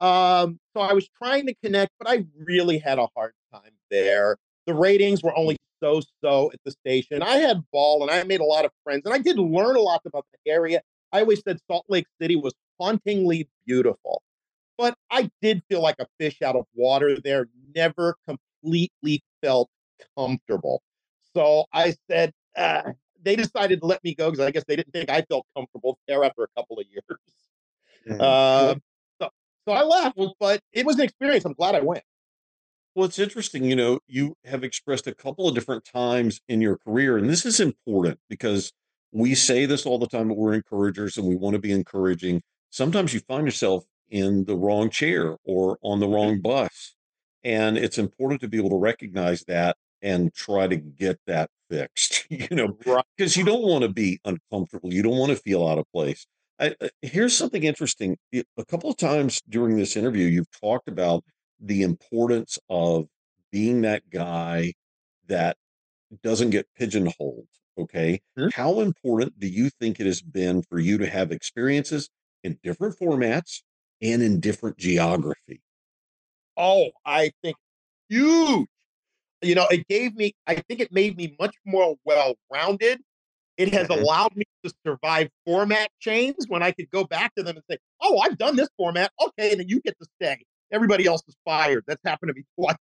[0.00, 4.36] Um, so I was trying to connect, but I really had a hard time there.
[4.66, 7.22] The ratings were only so so at the station.
[7.22, 9.80] I had ball and I made a lot of friends and I did learn a
[9.80, 10.82] lot about the area.
[11.12, 14.22] I always said Salt Lake City was hauntingly beautiful,
[14.78, 19.68] but I did feel like a fish out of water there, never completely felt
[20.16, 20.82] comfortable.
[21.34, 22.92] So I said, uh,
[23.22, 25.98] they decided to let me go because I guess they didn't think I felt comfortable
[26.06, 27.04] there after a couple of years.
[28.06, 28.20] Mhm.
[28.20, 28.74] Uh,
[29.20, 29.30] so,
[29.66, 31.44] so I left, but it was an experience.
[31.44, 32.04] I'm glad I went.
[32.94, 36.76] Well, it's interesting, you know, you have expressed a couple of different times in your
[36.76, 38.72] career, and this is important because
[39.12, 42.42] we say this all the time, but we're encouragers and we want to be encouraging.
[42.70, 46.14] Sometimes you find yourself in the wrong chair or on the mm-hmm.
[46.14, 46.94] wrong bus.
[47.42, 52.26] And it's important to be able to recognize that and try to get that fixed,
[52.30, 53.04] you know, Right.
[53.16, 54.92] because you don't want to be uncomfortable.
[54.92, 56.26] You don't want to feel out of place.
[56.58, 58.16] I, I- here's something interesting.
[58.34, 61.24] A couple of times during this interview, you've talked about
[61.60, 63.08] the importance of
[63.52, 64.74] being that guy
[65.26, 65.56] that
[66.22, 67.48] doesn't get pigeonholed.
[67.78, 68.20] Okay.
[68.52, 72.10] How important do you think it has been for you to have experiences
[72.44, 73.62] in different formats
[74.02, 75.62] and in different geography?
[76.56, 77.56] Oh, I think
[78.08, 78.68] huge.
[79.42, 83.02] You know, it gave me, I think it made me much more well rounded.
[83.58, 83.90] It has Mhm.
[83.90, 87.78] allowed me to survive format chains when I could go back to them and say,
[88.02, 89.12] oh, I've done this format.
[89.22, 90.44] Okay, then you get to stay.
[90.72, 91.84] Everybody else is fired.
[91.86, 92.76] That's happened to me twice.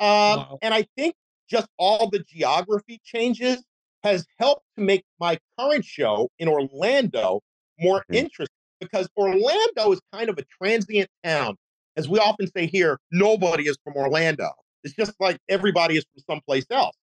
[0.00, 0.58] Um, Wow.
[0.62, 1.14] And I think
[1.48, 3.62] just all the geography changes
[4.02, 7.40] has helped to make my current show in Orlando
[7.78, 8.14] more mm-hmm.
[8.14, 11.56] interesting because Orlando is kind of a transient town.
[11.96, 14.50] As we often say here, nobody is from Orlando.
[14.84, 16.96] It's just like everybody is from someplace else.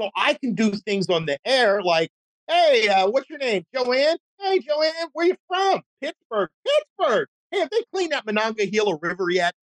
[0.00, 2.10] So I can do things on the air like,
[2.48, 3.64] hey, uh, what's your name?
[3.74, 4.16] Joanne?
[4.40, 5.82] Hey, Joanne, where you from?
[6.00, 6.48] Pittsburgh.
[6.64, 7.28] Pittsburgh.
[7.50, 9.54] Hey, have they cleaned that Monongahela River yet?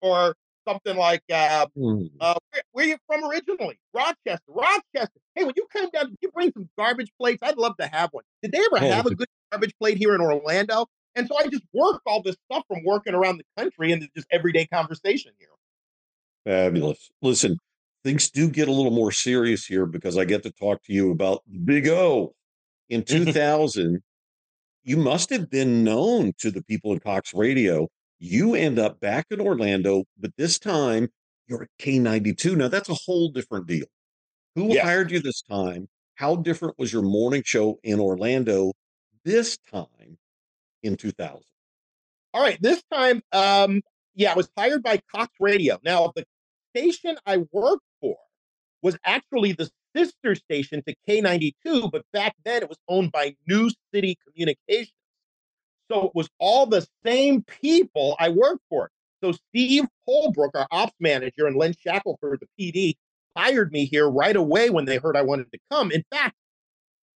[0.00, 0.34] Or
[0.66, 2.10] something like, uh, mm.
[2.20, 3.78] uh, where, where, are you from originally?
[3.92, 4.40] Rochester.
[4.48, 5.20] Rochester.
[5.34, 7.40] Hey, when you come down, did you bring some garbage plates?
[7.42, 8.24] I'd love to have one.
[8.42, 10.86] Did they ever oh, have a good garbage plate here in Orlando?
[11.14, 14.26] And so I just work all this stuff from working around the country and just
[14.30, 15.48] everyday conversation here.
[16.44, 17.10] Fabulous.
[17.22, 17.56] Listen,
[18.02, 21.10] things do get a little more serious here because I get to talk to you
[21.10, 22.34] about Big O.
[22.90, 24.02] In 2000,
[24.84, 27.88] you must have been known to the people in Cox Radio.
[28.18, 31.08] You end up back in Orlando, but this time
[31.48, 32.56] you're at K92.
[32.56, 33.86] Now, that's a whole different deal.
[34.54, 34.84] Who yes.
[34.84, 35.88] hired you this time?
[36.14, 38.72] How different was your morning show in Orlando
[39.24, 40.18] this time
[40.82, 41.40] in 2000?
[42.32, 43.80] All right, this time, um,
[44.14, 45.78] yeah, I was hired by Cox Radio.
[45.84, 46.24] Now, the
[46.76, 48.16] station I worked for
[48.82, 53.70] was actually the sister station to K92, but back then it was owned by New
[53.92, 54.92] City Communications.
[55.90, 58.90] So it was all the same people I worked for.
[59.22, 62.94] So Steve Holbrook, our ops manager, and Len Shackelford, the PD,
[63.36, 65.90] hired me here right away when they heard I wanted to come.
[65.90, 66.36] In fact,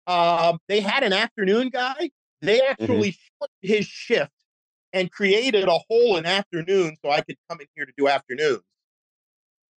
[0.07, 2.09] um, they had an afternoon guy.
[2.41, 2.71] They mm-hmm.
[2.71, 3.45] actually mm-hmm.
[3.61, 4.31] his shift
[4.93, 8.61] and created a whole an afternoon so I could come in here to do afternoons.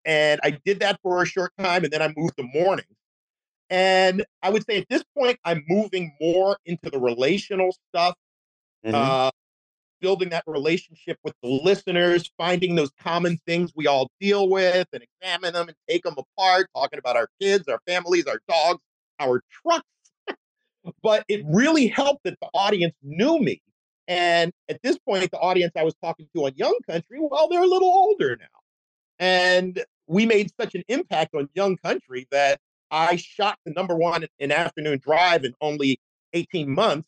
[0.04, 2.86] And I did that for a short time, and then I moved to morning.
[3.68, 8.14] And I would say at this point, I'm moving more into the relational stuff,
[8.84, 8.94] mm-hmm.
[8.94, 9.30] uh,
[10.00, 15.04] building that relationship with the listeners, finding those common things we all deal with and
[15.20, 18.80] examine them and take them apart, talking about our kids, our families, our dogs,
[19.20, 19.84] our trucks.
[21.02, 23.60] but it really helped that the audience knew me.
[24.08, 27.62] And at this point, the audience I was talking to on Young Country, well, they're
[27.62, 28.59] a little older now.
[29.20, 32.58] And we made such an impact on Young Country that
[32.90, 36.00] I shot the number one in afternoon drive in only
[36.32, 37.06] 18 months.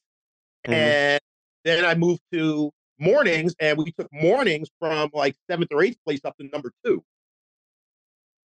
[0.67, 0.75] Mm-hmm.
[0.75, 1.21] And
[1.65, 6.21] then I moved to mornings and we took mornings from like seventh or eighth place
[6.25, 7.03] up to number two.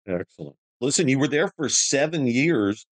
[0.07, 0.57] Excellent.
[0.81, 2.85] Listen, you were there for seven years.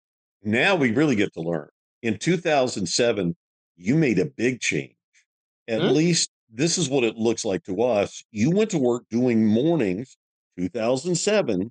[0.42, 1.68] Now we really get to learn.
[2.02, 3.34] In 2007,
[3.76, 4.94] you made a big change.
[5.66, 5.94] At mm-hmm.
[5.94, 8.22] least this is what it looks like to us.
[8.30, 10.16] You went to work doing mornings
[10.58, 11.70] 2007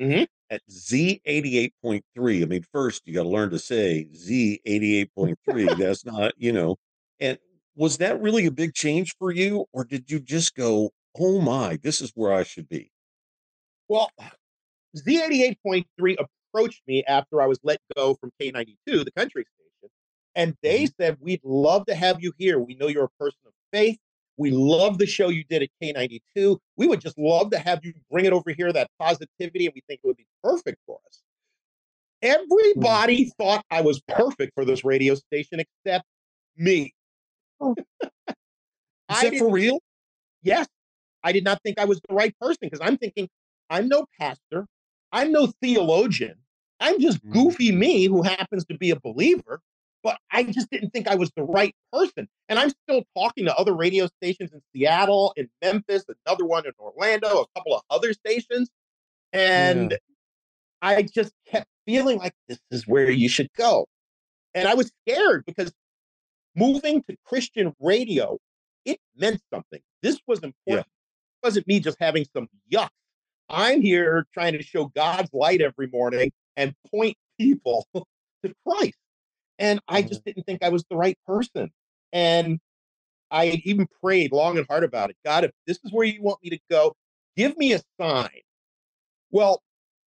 [0.00, 0.22] mm-hmm.
[0.50, 2.42] at Z88.3.
[2.42, 5.76] I mean, first you got to learn to say Z88.3.
[5.76, 6.76] That's not, you know.
[7.20, 7.38] And
[7.74, 9.66] was that really a big change for you?
[9.72, 12.90] Or did you just go, oh my, this is where I should be?
[13.88, 14.10] Well,
[14.96, 16.16] Z88.3
[16.52, 19.92] approached me after I was let go from K92, the country station,
[20.34, 21.02] and they mm-hmm.
[21.02, 22.58] said, We'd love to have you here.
[22.58, 23.98] We know you're a person of faith.
[24.38, 26.58] We love the show you did at K92.
[26.76, 29.82] We would just love to have you bring it over here, that positivity, and we
[29.88, 31.22] think it would be perfect for us.
[32.22, 32.28] Hmm.
[32.30, 33.30] Everybody mm.
[33.36, 36.04] thought I was perfect for this radio station except
[36.56, 36.94] me.
[37.60, 37.74] Oh.
[39.10, 39.80] Is that for real?
[40.42, 40.68] Yes.
[41.24, 43.28] I did not think I was the right person because I'm thinking
[43.70, 44.66] I'm no pastor,
[45.10, 46.36] I'm no theologian,
[46.78, 47.32] I'm just mm.
[47.32, 49.60] goofy me who happens to be a believer
[50.02, 52.28] but I just didn't think I was the right person.
[52.48, 56.72] And I'm still talking to other radio stations in Seattle, in Memphis, another one in
[56.78, 58.70] Orlando, a couple of other stations.
[59.32, 59.96] And yeah.
[60.80, 63.86] I just kept feeling like this is where you should go.
[64.54, 65.72] And I was scared because
[66.54, 68.38] moving to Christian radio,
[68.84, 69.80] it meant something.
[70.02, 70.54] This was important.
[70.66, 70.80] Yeah.
[70.80, 72.88] It wasn't me just having some yuck.
[73.48, 78.98] I'm here trying to show God's light every morning and point people to Christ.
[79.58, 80.08] And I mm-hmm.
[80.08, 81.70] just didn't think I was the right person.
[82.12, 82.60] And
[83.30, 85.16] I even prayed long and hard about it.
[85.24, 86.94] God, if this is where you want me to go,
[87.36, 88.40] give me a sign.
[89.30, 89.62] Well,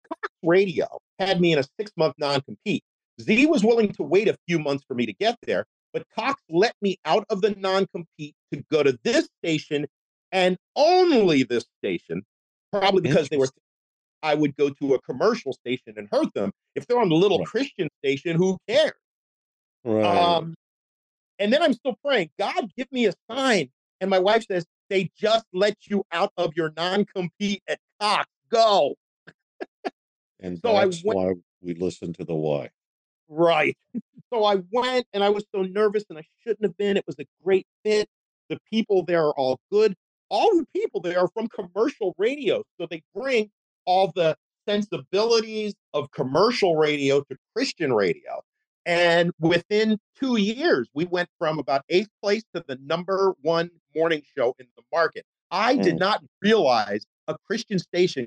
[0.08, 0.86] Cox Radio
[1.18, 2.84] had me in a six month non compete.
[3.20, 6.40] Z was willing to wait a few months for me to get there, but Cox
[6.48, 9.86] let me out of the non compete to go to this station
[10.30, 12.22] and only this station,
[12.72, 13.48] probably because they were.
[14.20, 16.50] I would go to a commercial station and hurt them.
[16.74, 17.44] If they're on the little.
[17.44, 18.94] Christian station, who cares?
[19.88, 20.04] Right.
[20.04, 20.54] Um,
[21.38, 23.70] and then I'm still praying, God, give me a sign.
[24.02, 28.28] And my wife says, they just let you out of your non compete at Cox.
[28.50, 28.96] Go.
[30.40, 31.32] and so that's I went, why
[31.62, 32.68] we listen to the why.
[33.28, 33.76] Right.
[34.30, 36.98] So I went and I was so nervous and I shouldn't have been.
[36.98, 38.10] It was a great fit.
[38.50, 39.94] The people there are all good.
[40.28, 42.62] All the people there are from commercial radio.
[42.78, 43.50] So they bring
[43.86, 44.36] all the
[44.66, 48.42] sensibilities of commercial radio to Christian radio.
[48.88, 54.22] And within two years, we went from about eighth place to the number one morning
[54.34, 55.26] show in the market.
[55.50, 56.00] I did Mm.
[56.00, 58.26] not realize a Christian station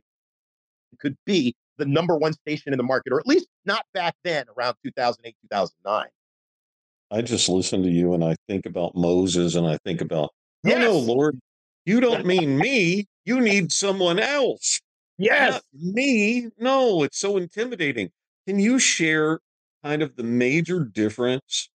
[0.99, 4.45] could be the number one station in the market, or at least not back then,
[4.55, 6.09] around 2008, 2009.
[7.09, 10.29] I just listen to you and I think about Moses and I think about,
[10.63, 11.39] no, no, Lord,
[11.87, 13.07] you don't mean me.
[13.25, 14.79] You need someone else.
[15.17, 15.53] Yes.
[15.53, 15.63] Not
[15.95, 16.49] me.
[16.59, 18.11] No, it's so intimidating.
[18.47, 19.39] Can you share
[19.83, 21.69] kind of the major difference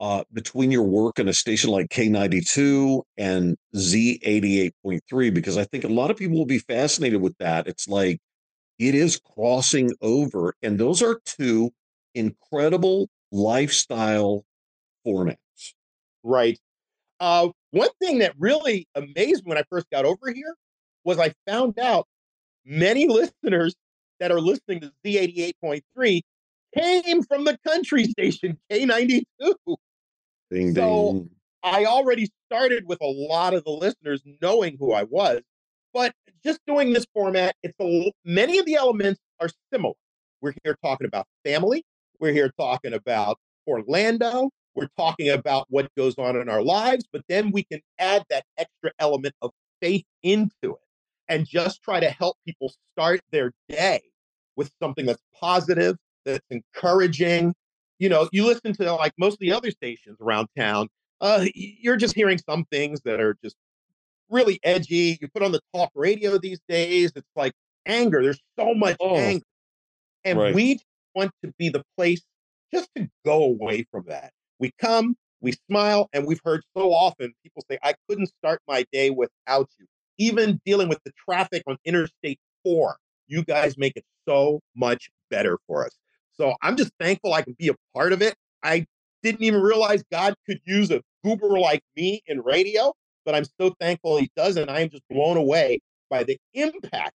[0.00, 5.34] uh, between your work in a station like K92 and Z88.3?
[5.34, 7.66] Because I think a lot of people will be fascinated with that.
[7.66, 8.20] It's like
[8.78, 11.70] it is crossing over, and those are two
[12.14, 14.44] incredible lifestyle
[15.06, 15.36] formats.
[16.22, 16.58] Right.
[17.20, 20.54] Uh, one thing that really amazed me when I first got over here
[21.04, 22.06] was I found out
[22.64, 23.74] many listeners
[24.20, 26.20] that are listening to Z88.3
[26.76, 29.24] came from the country station K92.
[30.50, 31.30] Ding, So- ding.
[31.64, 35.42] I already started with a lot of the listeners knowing who I was,
[35.92, 36.14] but
[36.44, 39.94] just doing this format, it's a, many of the elements are similar.
[40.40, 41.84] We're here talking about family.
[42.20, 44.50] We're here talking about Orlando.
[44.76, 48.44] We're talking about what goes on in our lives, but then we can add that
[48.56, 49.50] extra element of
[49.82, 50.78] faith into it
[51.28, 54.00] and just try to help people start their day
[54.54, 55.96] with something that's positive,
[56.32, 57.54] that's encouraging.
[57.98, 60.88] You know, you listen to like most of the other stations around town,
[61.20, 63.56] uh, you're just hearing some things that are just
[64.30, 65.18] really edgy.
[65.20, 67.52] You put on the talk radio these days, it's like
[67.86, 68.22] anger.
[68.22, 69.44] There's so much Oh, anger.
[70.24, 70.54] And right.
[70.54, 70.80] we
[71.14, 72.22] want to be the place
[72.72, 74.32] just to go away from that.
[74.58, 78.84] We come, we smile, and we've heard so often people say, I couldn't start my
[78.92, 79.86] day without you.
[80.18, 82.96] Even dealing with the traffic on Interstate 4,
[83.28, 85.92] you guys make it so much better for us.
[86.38, 88.34] So I'm just thankful I can be a part of it.
[88.62, 88.86] I
[89.22, 92.92] didn't even realize God could use a goober like me in radio,
[93.24, 94.56] but I'm so thankful he does.
[94.56, 95.80] And I am just blown away
[96.10, 97.12] by the impact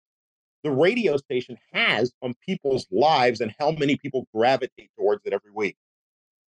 [0.62, 5.50] the radio station has on people's lives and how many people gravitate towards it every
[5.52, 5.76] week.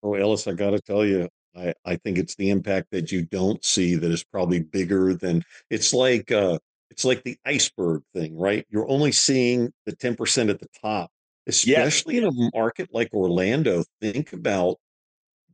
[0.02, 3.24] Oh, Ellis, I got to tell you, I, I think it's the impact that you
[3.24, 6.58] don't see that is probably bigger than it's like uh
[6.90, 8.66] it's like the iceberg thing, right?
[8.68, 11.10] You're only seeing the 10% at the top,
[11.46, 13.84] especially in a market like Orlando.
[14.00, 14.76] Think about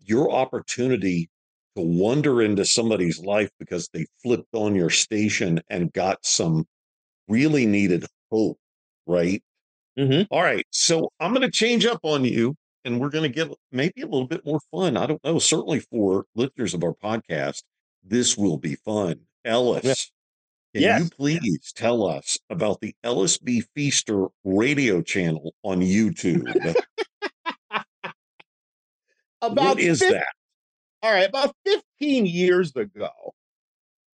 [0.05, 1.29] your opportunity
[1.77, 6.67] to wander into somebody's life because they flipped on your station and got some
[7.29, 8.59] really needed hope,
[9.07, 9.43] right?
[9.99, 10.23] Mm-hmm.
[10.31, 10.67] All right.
[10.71, 14.07] So I'm going to change up on you and we're going to get maybe a
[14.07, 14.97] little bit more fun.
[14.97, 15.39] I don't know.
[15.39, 17.63] Certainly for listeners of our podcast,
[18.03, 19.21] this will be fun.
[19.45, 20.11] Ellis,
[20.75, 21.03] can Yes.
[21.05, 23.63] you please tell us about the Ellis B.
[23.75, 26.75] Feaster radio channel on YouTube?
[29.41, 30.33] About what is fif- that?
[31.03, 33.11] All right, about 15 years ago,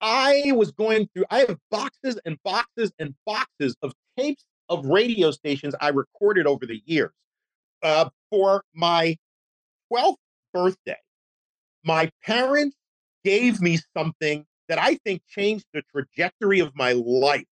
[0.00, 5.30] I was going through, I have boxes and boxes and boxes of tapes of radio
[5.30, 7.12] stations I recorded over the years.
[7.82, 9.16] Uh, for my
[9.92, 10.16] 12th
[10.52, 10.96] birthday,
[11.84, 12.76] my parents
[13.24, 17.44] gave me something that I think changed the trajectory of my life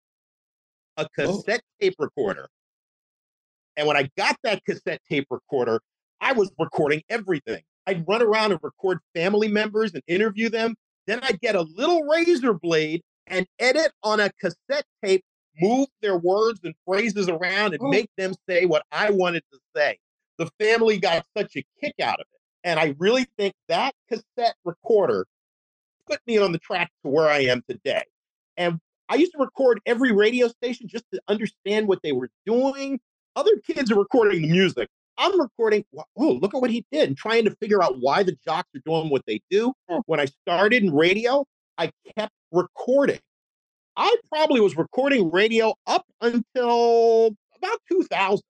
[0.97, 1.07] a Oh.
[1.15, 2.47] cassette tape recorder.
[3.77, 5.81] And when I got that cassette tape recorder,
[6.19, 7.63] I was recording everything.
[7.87, 10.75] I'd run around and record family members and interview them.
[11.07, 15.23] Then I'd get a little razor blade and edit on a cassette tape,
[15.59, 17.89] move their words and phrases around and Oh.
[17.89, 19.97] make them say what I wanted to say.
[20.37, 22.39] The family got such a kick out of it.
[22.63, 25.25] And I really think that cassette recorder
[26.07, 28.03] put me on the track to where I am today.
[28.57, 28.79] And
[29.09, 32.99] I used to record every radio station just to understand what they were doing.
[33.35, 34.89] Other kids are recording the music.
[35.17, 35.83] I'm recording,
[36.17, 38.81] oh, look at what he did, and trying to figure out why the jocks are
[38.85, 39.73] doing what they do.
[40.05, 41.45] When I started in radio,
[41.77, 43.19] I kept recording.
[43.97, 48.41] I probably was recording radio up until about 2000.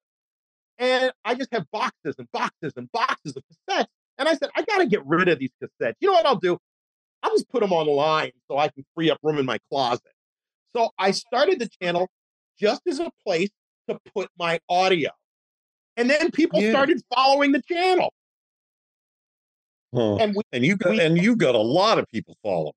[0.78, 3.88] And I just have boxes and boxes and boxes of cassettes.
[4.18, 5.96] And I said, I got to get rid of these cassettes.
[6.00, 6.58] You know what I'll do?
[7.24, 10.04] I'll just put them online so I can free up room in my closet.
[10.76, 12.10] So I started the channel
[12.60, 13.50] just as a place
[13.90, 15.10] to put my audio.
[15.98, 16.72] And then people Yeah.
[16.72, 18.14] started following the channel.
[19.94, 20.16] Huh.
[20.18, 22.74] And we, And you got we- and you got a lot of people following.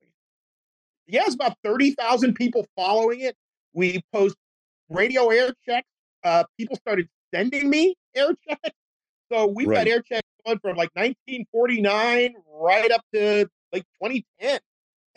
[1.07, 3.37] yeah, it's about 30,000 people following it.
[3.73, 4.37] We post
[4.89, 5.89] radio air checks.
[6.25, 8.77] Uh, people started sending me air checks.
[9.31, 9.85] So we've Right.
[9.85, 14.61] got air checks going from like 1949 right up to like 2010.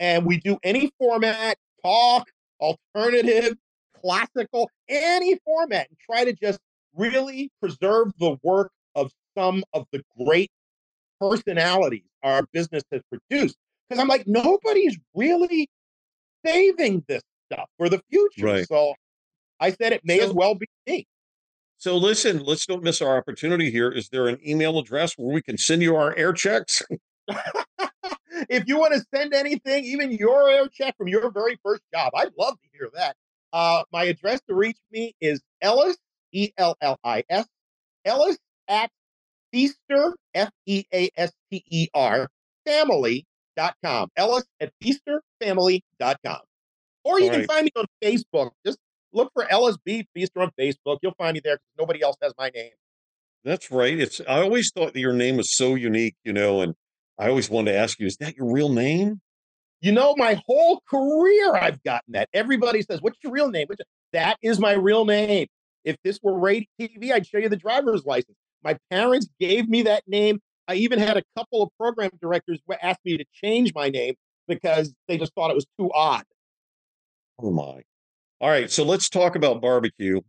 [0.00, 2.28] And we do any format, talk,
[2.60, 3.54] alternative,
[4.00, 6.58] classical, any format, and try to just
[6.94, 10.50] really preserve the work of some of the great
[11.20, 13.56] personalities our business has produced.
[13.88, 15.68] Because I'm like, nobody's really
[16.44, 18.44] saving this stuff for the future.
[18.46, 18.68] Right.
[18.68, 18.94] So
[19.60, 21.06] I said it may So- as well be me.
[21.80, 23.88] So listen, let's don't miss our opportunity here.
[23.88, 26.82] Is there an email address where we can send you our air checks?
[28.48, 32.12] if you want to send anything, even your air check from your very first job,
[32.14, 33.16] I'd love to hear that.
[33.52, 35.96] Uh, my address to reach me is Ellis,
[36.32, 37.46] E L L I S,
[38.04, 38.36] Ellis
[38.68, 38.90] at
[39.52, 42.28] Feaster, F E A S T E R,
[42.66, 44.08] family.com.
[44.16, 46.40] Ellis at feasterfamily.com.
[47.04, 47.46] Or you All can right.
[47.46, 48.50] find me on Facebook.
[48.66, 48.78] Just
[49.12, 50.06] look for Ellis B.
[50.14, 50.98] Feaster on Facebook.
[51.02, 52.72] You'll find me there 'cause nobody else has my name.
[53.44, 53.98] That's right.
[53.98, 56.74] It's I always thought that your name was so unique, you know, and
[57.18, 59.20] I always wanted to ask you, is that your real name?
[59.80, 62.28] You know, my whole career I've gotten that.
[62.32, 63.66] Everybody says, What's your real name?
[63.68, 65.46] What's your-" That is my real name.
[65.84, 68.36] If this were radio TV, I'd show you the driver's license.
[68.62, 70.40] My parents gave me that name.
[70.66, 74.14] I even had a couple of program directors ask me to change my name
[74.46, 76.24] because they just thought it was too odd.
[77.40, 77.82] Oh my.
[78.40, 80.20] All right, so let's talk about barbecue.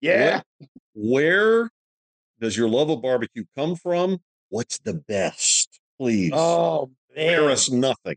[0.00, 0.40] Yeah.
[0.94, 1.70] Where
[2.40, 4.18] does your love of barbecue come from?
[4.48, 5.51] What's the best?
[5.98, 6.32] Please.
[6.34, 7.44] Oh man.
[7.50, 8.16] us nothing.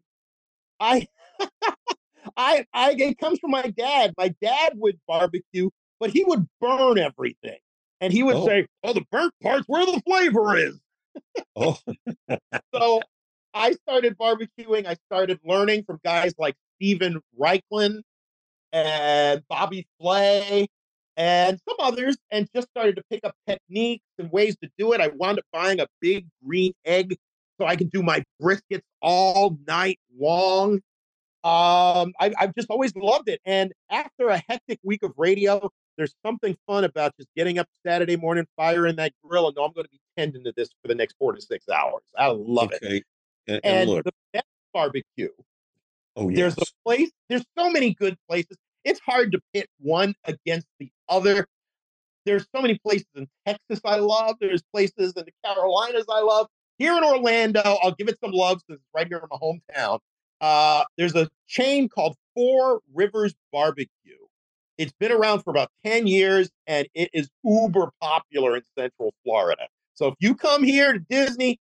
[0.80, 1.08] I
[2.38, 4.14] I I it comes from my dad.
[4.18, 5.70] My dad would barbecue,
[6.00, 7.58] but he would burn everything.
[8.02, 8.46] And he would Oh.
[8.46, 10.80] say, Oh, the burnt part's where the flavor is.
[11.56, 11.78] Oh,
[12.76, 13.02] so
[13.54, 14.86] I started barbecuing.
[14.86, 18.02] I started learning from guys like Steven Raichlen
[18.74, 20.68] and Bobby Flay
[21.16, 25.00] and some others, and just started to pick up techniques and ways to do it.
[25.00, 27.18] I wound up buying a big green egg
[27.60, 30.82] so I can do my briskets all night long.
[31.44, 33.40] Um, I, I've just always loved it.
[33.46, 38.16] And after a hectic week of radio, there's something fun about just getting up Saturday
[38.16, 40.96] morning, firing that grill, and know I'm going to be tending to this for the
[40.96, 42.02] next four to six hours.
[42.18, 42.84] I love it.
[42.84, 43.04] okay.
[43.48, 45.30] And, and And the best barbecue,
[46.16, 46.38] oh yes.
[46.38, 48.58] there's a place, there's so many good places.
[48.84, 51.48] It's hard to pit one against the other.
[52.26, 54.36] There's so many places in Texas I love.
[54.40, 56.48] There's places in the Carolinas I love.
[56.78, 60.00] Here in Orlando, I'll give it some love since it's right here in my hometown.
[60.42, 63.90] Uh, there's a chain called Four Rivers Barbecue.
[64.78, 69.68] It's been around for about 10 years and it is uber popular in Central Florida.
[69.94, 71.60] So if you come here to Disney,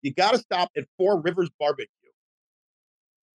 [0.00, 1.88] you got to stop at Four Rivers Barbecue.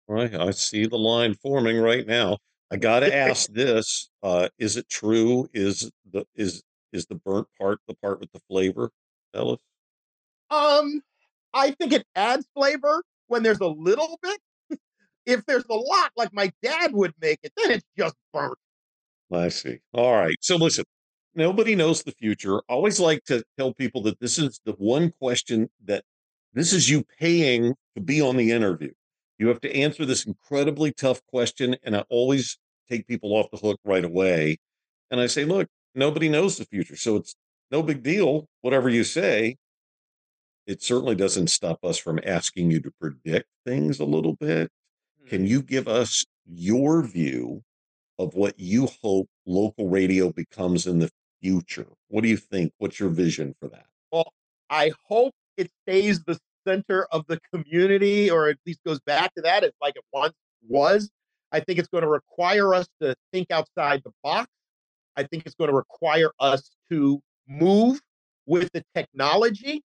[0.08, 2.38] Right, I see the line forming right now.
[2.72, 5.48] I got to ask this: uh, Is it true?
[5.54, 8.92] Is the is is the burnt part the part with the flavor,
[9.34, 9.62] Ellis?
[10.52, 11.02] Um,
[11.54, 14.40] I think it adds flavor when there's a little bit.
[15.26, 18.58] if there's a lot, like my dad would make it, then it's just burnt.
[19.32, 19.80] I see.
[19.94, 20.36] All right.
[20.42, 20.86] So listen,
[21.36, 22.58] nobody knows the future.
[22.58, 26.04] I always like to tell people that this is the one question that
[26.54, 28.92] this is you paying to be on the interview.
[29.38, 31.78] You have to answer this incredibly tough question.
[31.84, 32.58] And I always
[32.90, 34.58] take people off the hook right away.
[35.12, 36.96] And I say, look, nobody knows the future.
[36.96, 37.36] So it's
[37.72, 38.48] no big deal.
[38.62, 39.58] Whatever you say,
[40.70, 44.70] it certainly doesn't stop us from asking you to predict things a little bit.
[45.28, 45.48] Can hmm.
[45.48, 47.64] you give us your view
[48.20, 51.10] of what you hope local radio becomes in the
[51.42, 51.88] future?
[52.10, 52.72] What do you think?
[52.78, 53.88] What's your vision for that?
[54.12, 54.32] Well,
[54.70, 59.42] I hope it stays the center of the community, or at least goes back to
[59.42, 59.64] that.
[59.64, 60.36] It's like it once
[60.68, 61.10] was.
[61.52, 64.52] I think it's going to require us to think outside the box.
[65.16, 68.00] I think it's going to require us to move
[68.46, 69.82] with the technology.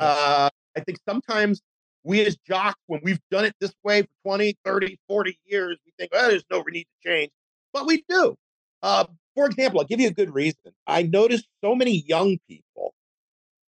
[0.00, 1.60] Uh, I think sometimes
[2.02, 5.92] we as jocks, when we've done it this way for 20, 30, 40 years, we
[5.98, 7.30] think, oh, there's no need to change.
[7.72, 8.36] But we do.
[8.82, 10.72] Uh, for example, I'll give you a good reason.
[10.86, 12.94] I noticed so many young people,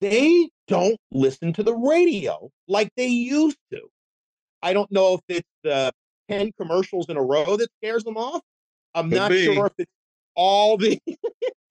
[0.01, 3.81] they don't listen to the radio like they used to.
[4.63, 5.93] I don't know if it's the
[6.29, 8.43] 10 commercials in a row that scares them off.
[8.95, 9.45] I'm Could not be.
[9.45, 9.93] sure if it's
[10.35, 11.01] all the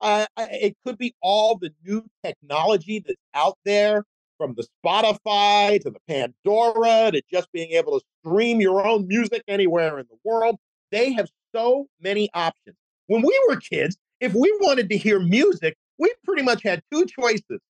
[0.00, 4.04] uh, it could be all the new technology that's out there
[4.38, 9.42] from the Spotify to the Pandora to just being able to stream your own music
[9.46, 10.56] anywhere in the world.
[10.90, 12.76] They have so many options.
[13.06, 17.06] When we were kids, if we wanted to hear music, we pretty much had two
[17.06, 17.60] choices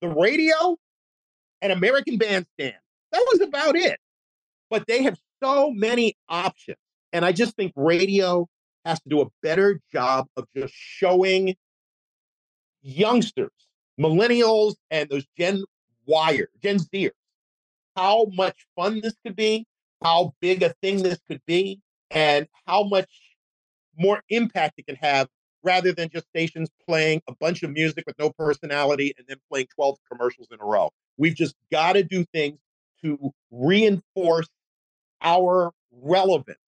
[0.00, 0.76] the radio
[1.60, 2.74] and American Bandstand.
[3.12, 3.98] That was about it.
[4.70, 6.76] But they have so many options.
[7.12, 8.46] And I just think radio
[8.88, 11.54] has to do a better job of just showing
[12.80, 13.52] youngsters,
[14.00, 15.62] millennials, and those Gen
[16.06, 17.10] Y-ers, Gen Zers,
[17.94, 19.66] how much fun this could be,
[20.02, 21.80] how big a thing this could be,
[22.10, 23.10] and how much
[23.98, 25.28] more impact it can have
[25.62, 29.66] rather than just stations playing a bunch of music with no personality and then playing
[29.74, 30.88] 12 commercials in a row.
[31.18, 32.58] We've just got to do things
[33.02, 34.48] to reinforce
[35.20, 36.58] our relevance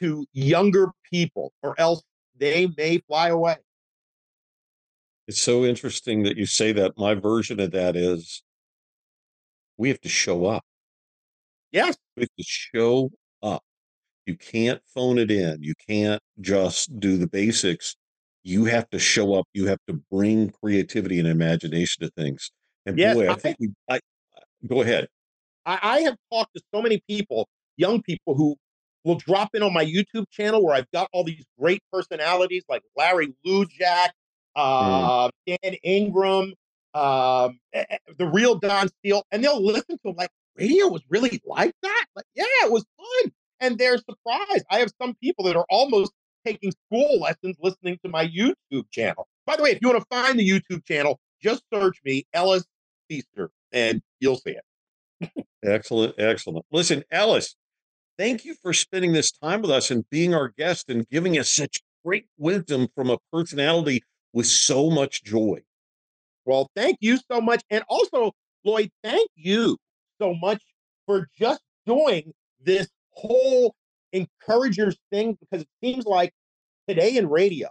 [0.00, 2.02] to younger people, or else
[2.38, 3.56] they may fly away.
[5.28, 6.92] It's so interesting that you say that.
[6.96, 8.42] My version of that is
[9.76, 10.64] we have to show up.
[11.70, 11.96] Yes.
[12.16, 13.10] We have to show
[13.42, 13.62] up.
[14.26, 15.62] You can't phone it in.
[15.62, 17.96] You can't just do the basics.
[18.44, 19.46] You have to show up.
[19.52, 22.50] You have to bring creativity and imagination to things.
[22.84, 24.00] And yes, boy, I, I think we, I,
[24.66, 25.08] go ahead.
[25.64, 28.56] I, I have talked to so many people, young people who
[29.04, 32.82] will drop in on my YouTube channel where I've got all these great personalities like
[32.96, 34.10] Larry Lujack,
[34.54, 35.30] uh, mm.
[35.46, 36.54] Dan Ingram,
[36.94, 37.58] um,
[38.18, 42.04] the real Don Steele, and they'll listen to them like radio was really like that.
[42.14, 44.64] Like, yeah, it was fun, and they're surprised.
[44.70, 46.12] I have some people that are almost
[46.44, 49.28] taking school lessons listening to my YouTube channel.
[49.46, 52.64] By the way, if you want to find the YouTube channel, just search me Ellis
[53.08, 55.46] Feaster, and you'll see it.
[55.64, 56.66] excellent, excellent.
[56.70, 57.56] Listen, Ellis,
[58.22, 61.52] thank you for spending this time with us and being our guest and giving us
[61.52, 64.00] such great wisdom from a personality
[64.32, 65.60] with so much joy.
[66.44, 67.64] Well, thank you so much.
[67.68, 68.30] And also,
[68.64, 69.76] Lloyd, thank you
[70.20, 70.62] so much
[71.04, 73.74] for just doing this whole
[74.12, 76.32] encouragers thing because it seems like
[76.86, 77.70] today in radio,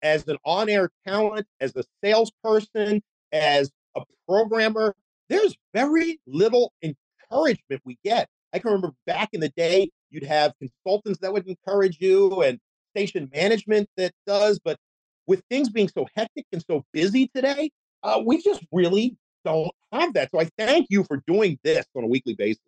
[0.00, 4.94] as an on air talent, as a salesperson, as a programmer,
[5.28, 8.26] there's very little encouragement we get.
[8.52, 12.58] I can remember back in the day, you'd have consultants that would encourage you and
[12.94, 14.58] station management that does.
[14.62, 14.76] But
[15.26, 17.70] with things being so hectic and so busy today,
[18.02, 20.30] uh, we just really don't have that.
[20.30, 22.62] So I thank you for doing this on a weekly basis.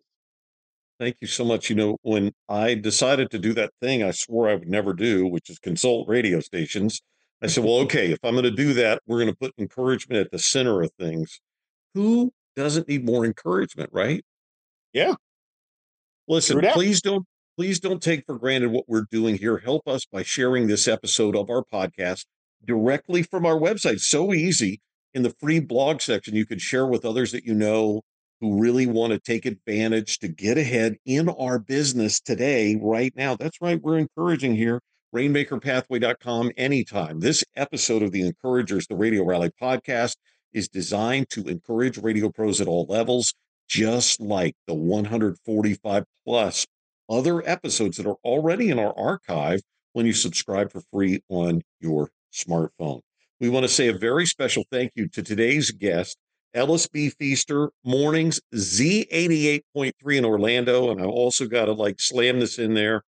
[0.99, 1.69] Thank you so much.
[1.69, 5.27] You know, when I decided to do that thing I swore I would never do,
[5.27, 7.01] which is consult radio stations,
[7.41, 10.21] I said, well, okay, if I'm going to do that, we're going to put encouragement
[10.21, 11.41] at the center of things.
[11.93, 14.23] Who doesn't need more encouragement, right?
[14.93, 15.15] Yeah.
[16.27, 17.25] Listen, please don't
[17.57, 19.57] please don't take for granted what we're doing here.
[19.57, 22.25] Help us by sharing this episode of our podcast
[22.65, 23.99] directly from our website.
[23.99, 24.81] So easy
[25.13, 28.01] in the free blog section, you can share with others that you know
[28.41, 33.35] who really want to take advantage to get ahead in our business today, right now.
[33.35, 34.81] That's right, we're encouraging here.
[35.15, 37.21] Rainmakerpathway.com anytime.
[37.21, 40.17] This episode of the Encouragers, the Radio Rally podcast,
[40.51, 43.33] is designed to encourage radio pros at all levels,
[43.67, 46.65] just like the 145 plus
[47.09, 49.61] other episodes that are already in our archive
[49.93, 53.01] when you subscribe for free on your smartphone.
[53.39, 56.17] We want to say a very special thank you to today's guest,
[56.53, 57.09] Ellis B.
[57.09, 60.91] Feaster, Mornings Z88.3 in Orlando.
[60.91, 63.01] And I also got to like slam this in there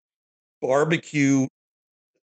[0.60, 1.46] barbecue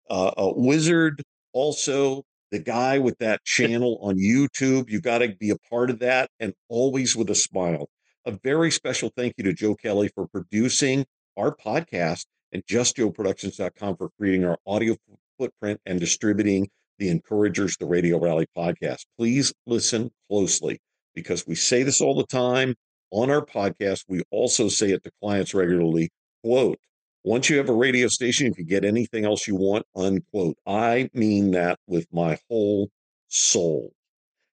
[0.08, 1.22] uh, a wizard,
[1.52, 4.90] also the guy with that channel on YouTube.
[4.90, 7.88] You got to be a part of that and always with a smile.
[8.26, 11.06] A very special thank you to Joe Kelly for producing
[11.36, 14.96] our podcast and justjoeproductions.com for creating our audio
[15.38, 16.68] footprint and distributing
[16.98, 19.06] the Encouragers, the Radio Rally podcast.
[19.18, 20.80] Please listen closely
[21.14, 22.74] because we say this all the time
[23.10, 24.04] on our podcast.
[24.06, 26.10] We also say it to clients regularly.
[26.44, 26.78] Quote,
[27.24, 30.56] once you have a radio station, you can get anything else you want, unquote.
[30.66, 32.90] I mean that with my whole
[33.28, 33.92] soul.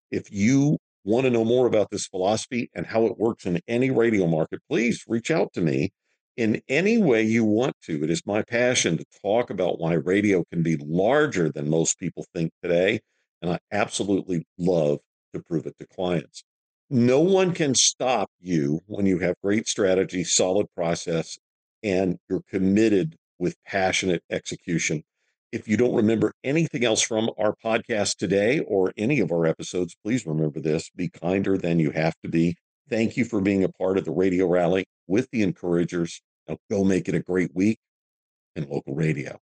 [0.10, 0.78] If you
[1.08, 4.60] want to know more about this philosophy and how it works in any radio market,
[4.70, 5.92] please reach out to me
[6.36, 8.04] in any way you want to.
[8.04, 12.26] It is my passion to talk about why radio can be larger than most people
[12.34, 13.00] think today.
[13.42, 15.00] And I absolutely love
[15.34, 16.44] to prove it to clients.
[16.90, 21.38] No one can stop you when you have great strategy, solid process,
[21.84, 25.04] and you're committed with passionate execution.
[25.52, 29.96] If you don't remember anything else from our podcast today or any of our episodes,
[30.04, 32.58] please remember this be kinder than you have to be.
[32.90, 36.22] Thank you for being a part of the radio rally with the encouragers.
[36.48, 37.80] Now go make it a great week
[38.56, 39.40] in local radio.